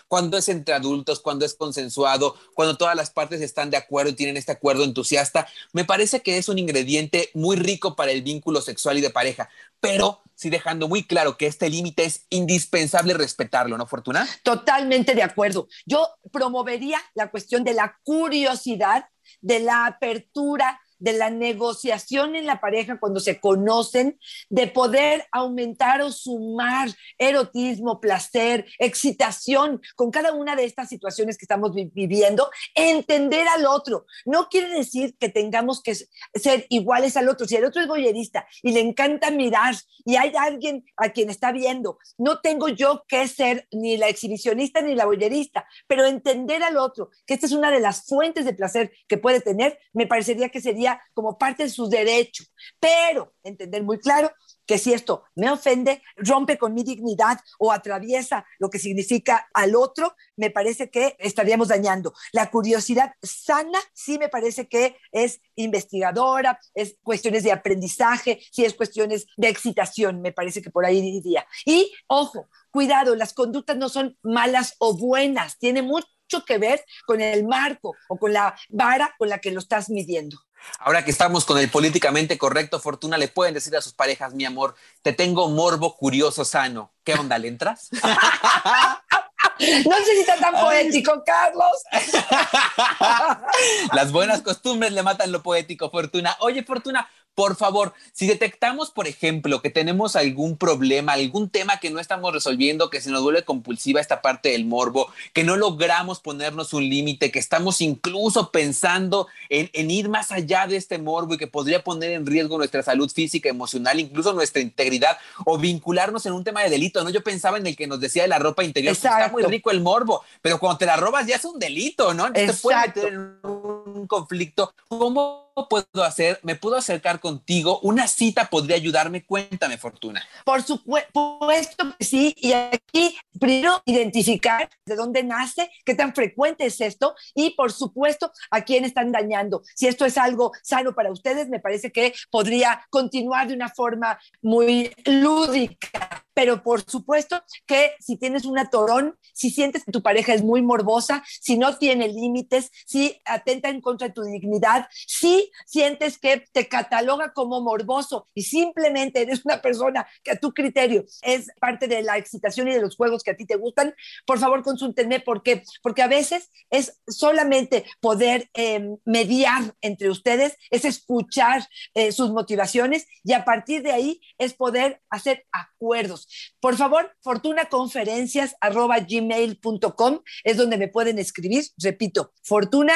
cuando 0.07 0.37
es 0.37 0.47
entre 0.47 0.73
adultos, 0.73 1.19
cuando 1.19 1.45
es 1.45 1.55
consensuado, 1.55 2.35
cuando 2.53 2.77
todas 2.77 2.95
las 2.95 3.09
partes 3.09 3.41
están 3.41 3.69
de 3.69 3.77
acuerdo 3.77 4.11
y 4.11 4.15
tienen 4.15 4.37
este 4.37 4.53
acuerdo 4.53 4.85
entusiasta. 4.85 5.47
Me 5.73 5.83
parece 5.83 6.21
que 6.21 6.37
es 6.37 6.47
un 6.47 6.57
ingrediente 6.57 7.29
muy 7.33 7.57
rico 7.57 7.97
para 7.97 8.13
el 8.13 8.21
vínculo 8.21 8.61
sexual 8.61 8.97
y 8.97 9.01
de 9.01 9.09
pareja, 9.09 9.49
pero 9.81 10.22
sí 10.35 10.49
dejando 10.49 10.87
muy 10.87 11.03
claro 11.03 11.37
que 11.37 11.47
este 11.47 11.69
límite 11.69 12.05
es 12.05 12.25
indispensable 12.29 13.13
respetarlo, 13.13 13.77
¿no, 13.77 13.87
Fortuna? 13.87 14.27
Totalmente 14.43 15.15
de 15.15 15.23
acuerdo. 15.23 15.67
Yo 15.85 16.07
promovería 16.31 16.99
la 17.15 17.31
cuestión 17.31 17.63
de 17.63 17.73
la 17.73 17.97
curiosidad 18.03 19.05
de 19.41 19.59
la 19.59 19.85
apertura 19.85 20.79
de 21.03 21.11
la 21.11 21.29
negociación 21.29 22.37
en 22.37 22.45
la 22.45 22.61
pareja 22.61 22.97
cuando 22.97 23.19
se 23.19 23.41
conocen, 23.41 24.17
de 24.49 24.67
poder 24.67 25.25
aumentar 25.33 26.01
o 26.01 26.13
sumar 26.13 26.87
erotismo, 27.17 27.99
placer, 27.99 28.65
excitación 28.79 29.81
con 29.97 30.11
cada 30.11 30.31
una 30.31 30.55
de 30.55 30.63
estas 30.63 30.87
situaciones 30.87 31.37
que 31.37 31.43
estamos 31.43 31.73
viviendo, 31.73 32.49
entender 32.73 33.45
al 33.49 33.65
otro. 33.65 34.05
No 34.23 34.47
quiere 34.47 34.69
decir 34.69 35.17
que 35.19 35.27
tengamos 35.27 35.83
que 35.83 35.93
ser 35.93 36.67
iguales 36.69 37.17
al 37.17 37.27
otro. 37.27 37.47
Si 37.47 37.57
el 37.57 37.65
otro 37.65 37.81
es 37.81 37.87
boyerista 37.89 38.47
y 38.61 38.71
le 38.71 38.79
encanta 38.79 39.29
mirar 39.29 39.75
y 40.05 40.15
hay 40.15 40.31
alguien 40.39 40.85
a 40.95 41.09
quien 41.09 41.29
está 41.29 41.51
viendo, 41.51 41.97
no 42.17 42.39
tengo 42.39 42.69
yo 42.69 43.03
que 43.09 43.27
ser 43.27 43.67
ni 43.73 43.97
la 43.97 44.07
exhibicionista 44.07 44.81
ni 44.81 44.95
la 44.95 45.05
boyerista, 45.05 45.67
pero 45.85 46.05
entender 46.05 46.63
al 46.63 46.77
otro, 46.77 47.09
que 47.25 47.33
esta 47.33 47.45
es 47.45 47.51
una 47.51 47.71
de 47.71 47.81
las 47.81 48.05
fuentes 48.05 48.45
de 48.45 48.53
placer 48.53 48.93
que 49.09 49.17
puede 49.17 49.41
tener, 49.41 49.77
me 49.91 50.07
parecería 50.07 50.47
que 50.47 50.61
sería 50.61 50.92
como 51.13 51.37
parte 51.37 51.63
de 51.63 51.69
su 51.69 51.87
derecho, 51.87 52.43
pero 52.79 53.33
entender 53.43 53.83
muy 53.83 53.99
claro 53.99 54.31
que 54.65 54.77
si 54.77 54.93
esto 54.93 55.23
me 55.35 55.49
ofende, 55.49 56.01
rompe 56.15 56.57
con 56.57 56.73
mi 56.73 56.83
dignidad 56.83 57.39
o 57.59 57.71
atraviesa 57.71 58.45
lo 58.59 58.69
que 58.69 58.79
significa 58.79 59.49
al 59.53 59.75
otro, 59.75 60.15
me 60.35 60.49
parece 60.49 60.89
que 60.89 61.15
estaríamos 61.19 61.67
dañando. 61.67 62.13
La 62.31 62.49
curiosidad 62.49 63.13
sana 63.21 63.79
sí 63.93 64.17
me 64.17 64.29
parece 64.29 64.67
que 64.67 64.97
es 65.11 65.41
investigadora, 65.55 66.59
es 66.73 66.95
cuestiones 67.03 67.43
de 67.43 67.51
aprendizaje, 67.51 68.41
sí 68.51 68.65
es 68.65 68.73
cuestiones 68.73 69.27
de 69.37 69.49
excitación, 69.49 70.21
me 70.21 70.31
parece 70.31 70.61
que 70.61 70.71
por 70.71 70.85
ahí 70.85 71.01
diría. 71.01 71.45
Y 71.65 71.93
ojo, 72.07 72.47
cuidado, 72.71 73.15
las 73.15 73.33
conductas 73.33 73.77
no 73.77 73.89
son 73.89 74.17
malas 74.23 74.75
o 74.79 74.97
buenas, 74.97 75.57
tiene 75.57 75.81
mucho 75.81 76.07
que 76.47 76.57
ver 76.57 76.83
con 77.05 77.21
el 77.21 77.45
marco 77.45 77.95
o 78.09 78.17
con 78.17 78.33
la 78.33 78.55
vara 78.69 79.13
con 79.19 79.29
la 79.29 79.39
que 79.39 79.51
lo 79.51 79.59
estás 79.59 79.89
midiendo. 79.89 80.37
Ahora 80.79 81.05
que 81.05 81.11
estamos 81.11 81.45
con 81.45 81.57
el 81.57 81.69
políticamente 81.69 82.37
correcto, 82.37 82.79
Fortuna, 82.79 83.17
le 83.17 83.27
pueden 83.27 83.53
decir 83.53 83.75
a 83.75 83.81
sus 83.81 83.93
parejas, 83.93 84.33
mi 84.33 84.45
amor, 84.45 84.75
te 85.01 85.13
tengo 85.13 85.49
morbo 85.49 85.95
curioso 85.95 86.45
sano. 86.45 86.91
¿Qué 87.03 87.13
onda, 87.13 87.37
le 87.37 87.47
entras? 87.47 87.89
No 89.59 89.97
sé 89.97 90.15
si 90.15 90.21
está 90.21 90.37
tan 90.37 90.59
poético, 90.59 91.23
Carlos. 91.25 91.71
Las 93.93 94.11
buenas 94.11 94.41
costumbres 94.41 94.91
le 94.91 95.03
matan 95.03 95.31
lo 95.31 95.43
poético, 95.43 95.89
Fortuna. 95.89 96.35
Oye, 96.39 96.63
Fortuna, 96.63 97.07
por 97.35 97.55
favor, 97.55 97.93
si 98.11 98.27
detectamos, 98.27 98.91
por 98.91 99.07
ejemplo, 99.07 99.61
que 99.61 99.69
tenemos 99.69 100.15
algún 100.15 100.57
problema, 100.57 101.13
algún 101.13 101.49
tema 101.49 101.79
que 101.79 101.89
no 101.89 101.99
estamos 101.99 102.31
resolviendo, 102.33 102.89
que 102.89 103.01
se 103.01 103.09
nos 103.09 103.23
vuelve 103.23 103.43
compulsiva 103.43 103.99
esta 103.99 104.21
parte 104.21 104.49
del 104.49 104.65
morbo, 104.65 105.11
que 105.33 105.43
no 105.43 105.55
logramos 105.55 106.19
ponernos 106.19 106.73
un 106.73 106.87
límite, 106.87 107.31
que 107.31 107.39
estamos 107.39 107.81
incluso 107.81 108.51
pensando 108.51 109.27
en, 109.49 109.69
ir 109.89 110.09
más 110.09 110.31
allá 110.31 110.67
de 110.67 110.77
este 110.77 110.97
morbo 110.99 111.33
y 111.33 111.37
que 111.37 111.47
podría 111.47 111.83
poner 111.83 112.11
en 112.11 112.25
riesgo 112.25 112.57
nuestra 112.57 112.83
salud 112.83 113.09
física, 113.11 113.49
emocional, 113.49 113.99
incluso 113.99 114.33
nuestra 114.33 114.61
integridad 114.61 115.17
o 115.45 115.57
vincularnos 115.57 116.25
en 116.25 116.33
un 116.33 116.43
tema 116.43 116.61
de 116.61 116.69
delito, 116.69 117.03
¿no? 117.03 117.09
Yo 117.09 117.23
pensaba 117.23 117.57
en 117.57 117.67
el 117.67 117.75
que 117.75 117.87
nos 117.87 117.99
decía 117.99 118.23
de 118.23 118.29
la 118.29 118.39
ropa 118.39 118.63
interior, 118.63 118.95
pues, 118.95 119.11
está 119.11 119.29
muy 119.29 119.43
rico 119.43 119.71
el 119.71 119.81
morbo, 119.81 120.23
pero 120.41 120.59
cuando 120.59 120.77
te 120.77 120.85
la 120.85 120.97
robas 120.97 121.25
ya 121.25 121.35
es 121.35 121.45
un 121.45 121.59
delito, 121.59 122.13
¿no? 122.13 122.27
Entonces 122.27 122.57
te 122.57 122.61
puede 122.61 122.87
meter 122.87 123.13
en 123.13 123.37
un 123.43 124.07
conflicto. 124.07 124.73
¿Cómo 124.87 125.42
puedo 125.69 126.03
hacer? 126.03 126.39
¿Me 126.43 126.55
puedo 126.55 126.75
acercar 126.75 127.19
contigo? 127.19 127.79
¿Una 127.81 128.07
cita 128.07 128.49
podría 128.49 128.75
ayudarme? 128.75 129.25
Cuéntame, 129.25 129.77
Fortuna. 129.77 130.23
Por 130.45 130.61
supuesto 130.63 131.95
que 131.97 132.05
sí. 132.05 132.35
Y 132.37 132.53
aquí, 132.53 133.17
primero, 133.39 133.81
identificar 133.85 134.69
de 134.85 134.95
dónde 134.95 135.23
nace, 135.23 135.69
qué 135.85 135.95
tan 135.95 136.13
frecuente 136.13 136.65
es 136.65 136.81
esto 136.81 137.15
y, 137.33 137.51
por 137.51 137.71
supuesto, 137.71 138.31
a 138.51 138.61
quién 138.61 138.85
están 138.85 139.11
dañando. 139.11 139.63
Si 139.75 139.87
esto 139.87 140.05
es 140.05 140.17
algo 140.17 140.51
sano 140.61 140.93
para 140.93 141.11
ustedes, 141.11 141.49
me 141.49 141.59
parece 141.59 141.91
que 141.91 142.13
podría 142.29 142.85
continuar 142.89 143.47
de 143.47 143.53
una 143.53 143.69
forma 143.69 144.19
muy 144.41 144.91
lúdica 145.05 146.22
pero 146.33 146.63
por 146.63 146.81
supuesto 146.81 147.41
que 147.65 147.93
si 147.99 148.17
tienes 148.17 148.45
un 148.45 148.57
atorón, 148.57 149.17
si 149.33 149.49
sientes 149.49 149.83
que 149.83 149.91
tu 149.91 150.01
pareja 150.01 150.33
es 150.33 150.43
muy 150.43 150.61
morbosa, 150.61 151.23
si 151.41 151.57
no 151.57 151.77
tiene 151.77 152.07
límites, 152.07 152.71
si 152.85 153.19
atenta 153.25 153.69
en 153.69 153.81
contra 153.81 154.07
de 154.07 154.13
tu 154.13 154.23
dignidad, 154.23 154.87
si 155.07 155.51
sientes 155.65 156.17
que 156.17 156.45
te 156.51 156.67
cataloga 156.67 157.33
como 157.33 157.61
morboso 157.61 158.27
y 158.33 158.43
simplemente 158.43 159.21
eres 159.21 159.45
una 159.45 159.61
persona 159.61 160.07
que 160.23 160.31
a 160.31 160.39
tu 160.39 160.53
criterio 160.53 161.05
es 161.21 161.47
parte 161.59 161.87
de 161.87 162.01
la 162.03 162.17
excitación 162.17 162.67
y 162.67 162.73
de 162.73 162.81
los 162.81 162.95
juegos 162.95 163.23
que 163.23 163.31
a 163.31 163.37
ti 163.37 163.45
te 163.45 163.55
gustan, 163.55 163.93
por 164.25 164.39
favor 164.39 164.63
consúltenme 164.63 165.19
porque 165.19 165.63
porque 165.81 166.01
a 166.01 166.07
veces 166.07 166.49
es 166.69 167.01
solamente 167.07 167.85
poder 167.99 168.49
em, 168.53 168.97
mediar 169.05 169.75
entre 169.81 170.09
ustedes, 170.09 170.57
es 170.69 170.85
escuchar 170.85 171.67
eh, 171.93 172.11
sus 172.11 172.31
motivaciones 172.31 173.07
y 173.23 173.33
a 173.33 173.45
partir 173.45 173.83
de 173.83 173.91
ahí 173.91 174.21
es 174.37 174.53
poder 174.53 175.01
hacer 175.09 175.45
acuerdos. 175.51 176.22
Por 176.59 176.77
favor, 176.77 177.15
fortunaconferencias.gmail.com 177.21 180.19
es 180.43 180.57
donde 180.57 180.77
me 180.77 180.87
pueden 180.87 181.19
escribir, 181.19 181.65
repito, 181.77 182.33
fortuna 182.43 182.95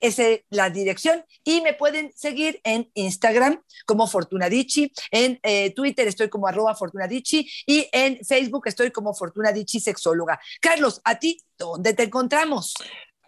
es 0.00 0.20
la 0.50 0.70
dirección 0.70 1.24
y 1.44 1.60
me 1.60 1.74
pueden 1.74 2.12
seguir 2.14 2.60
en 2.64 2.90
Instagram 2.94 3.62
como 3.84 4.06
Fortunadici, 4.06 4.92
en 5.10 5.38
eh, 5.42 5.72
Twitter 5.74 6.08
estoy 6.08 6.28
como 6.28 6.46
arroba 6.46 6.74
Fortunadici 6.74 7.48
y 7.66 7.88
en 7.92 8.24
Facebook 8.24 8.66
estoy 8.66 8.90
como 8.90 9.14
Fortunadici 9.14 9.80
Sexóloga. 9.80 10.40
Carlos, 10.60 11.00
¿a 11.04 11.18
ti 11.18 11.38
dónde 11.58 11.92
te 11.92 12.04
encontramos? 12.04 12.74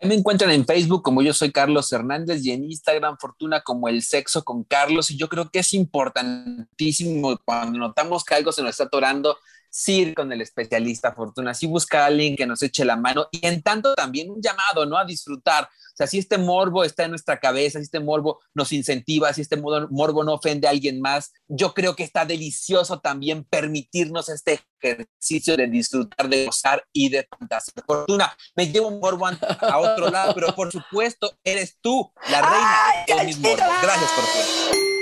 Me 0.02 0.14
encuentran 0.14 0.50
en 0.50 0.64
Facebook 0.64 1.02
como 1.02 1.22
yo 1.22 1.32
soy 1.32 1.50
Carlos 1.50 1.92
Hernández 1.92 2.44
y 2.44 2.52
en 2.52 2.64
Instagram 2.64 3.16
Fortuna 3.18 3.62
como 3.62 3.88
el 3.88 4.02
sexo 4.02 4.44
con 4.44 4.64
Carlos. 4.64 5.11
Y 5.11 5.16
yo 5.16 5.28
creo 5.28 5.50
que 5.50 5.61
es 5.61 5.72
importantísimo 5.74 7.38
cuando 7.44 7.78
notamos 7.78 8.24
que 8.24 8.34
algo 8.34 8.52
se 8.52 8.62
nos 8.62 8.70
está 8.70 8.84
atorando 8.84 9.37
sí 9.70 10.00
ir 10.00 10.14
con 10.14 10.33
el 10.33 10.40
especialista 10.40 11.12
Fortuna, 11.12 11.54
sí 11.54 11.66
buscar 11.66 12.02
a 12.02 12.07
alguien 12.07 12.37
que 12.37 12.46
nos 12.46 12.62
eche 12.62 12.85
la 12.85 12.96
mano 12.96 13.28
y 13.31 13.46
en 13.46 13.62
tanto 13.62 13.94
también 13.94 14.31
un 14.31 14.40
llamado, 14.40 14.87
¿no? 14.87 14.96
A 14.96 15.04
disfrutar. 15.04 15.64
O 15.64 15.96
sea, 15.98 16.07
si 16.07 16.18
este 16.18 16.38
morbo 16.38 16.85
está 16.85 17.04
en 17.04 17.11
nuestra 17.11 17.40
cabeza, 17.40 17.81
si 17.81 17.85
este 17.85 17.98
morbo 17.98 18.40
nos 18.54 18.72
incentiva, 18.72 19.33
si 19.33 19.40
este 19.40 19.57
morbo 19.57 20.22
no 20.22 20.35
ofende 20.35 20.68
a 20.68 20.70
alguien 20.70 21.00
más, 21.00 21.33
yo 21.48 21.74
creo 21.74 21.96
que 21.96 22.04
está 22.04 22.24
delicioso 22.24 23.00
también 23.00 23.42
permitirnos 23.44 24.28
este 24.28 24.61
ejercicio 24.81 25.57
de 25.57 25.66
disfrutar, 25.66 26.28
de 26.28 26.46
gozar 26.46 26.85
y 26.92 27.09
de 27.09 27.26
fantasía. 27.28 27.83
Fortuna, 27.85 28.37
me 28.54 28.70
llevo 28.70 28.88
un 28.88 29.00
morbo 29.00 29.26
a 29.26 29.78
otro 29.78 30.09
lado, 30.09 30.35
pero 30.35 30.54
por 30.54 30.70
supuesto, 30.70 31.37
eres 31.42 31.78
tú 31.81 32.12
la 32.31 32.42
reina 32.42 33.20
de 33.20 33.26
mis 33.26 33.38
morbos. 33.40 33.66
Gracias, 33.83 34.11
Fortuna. 34.12 34.97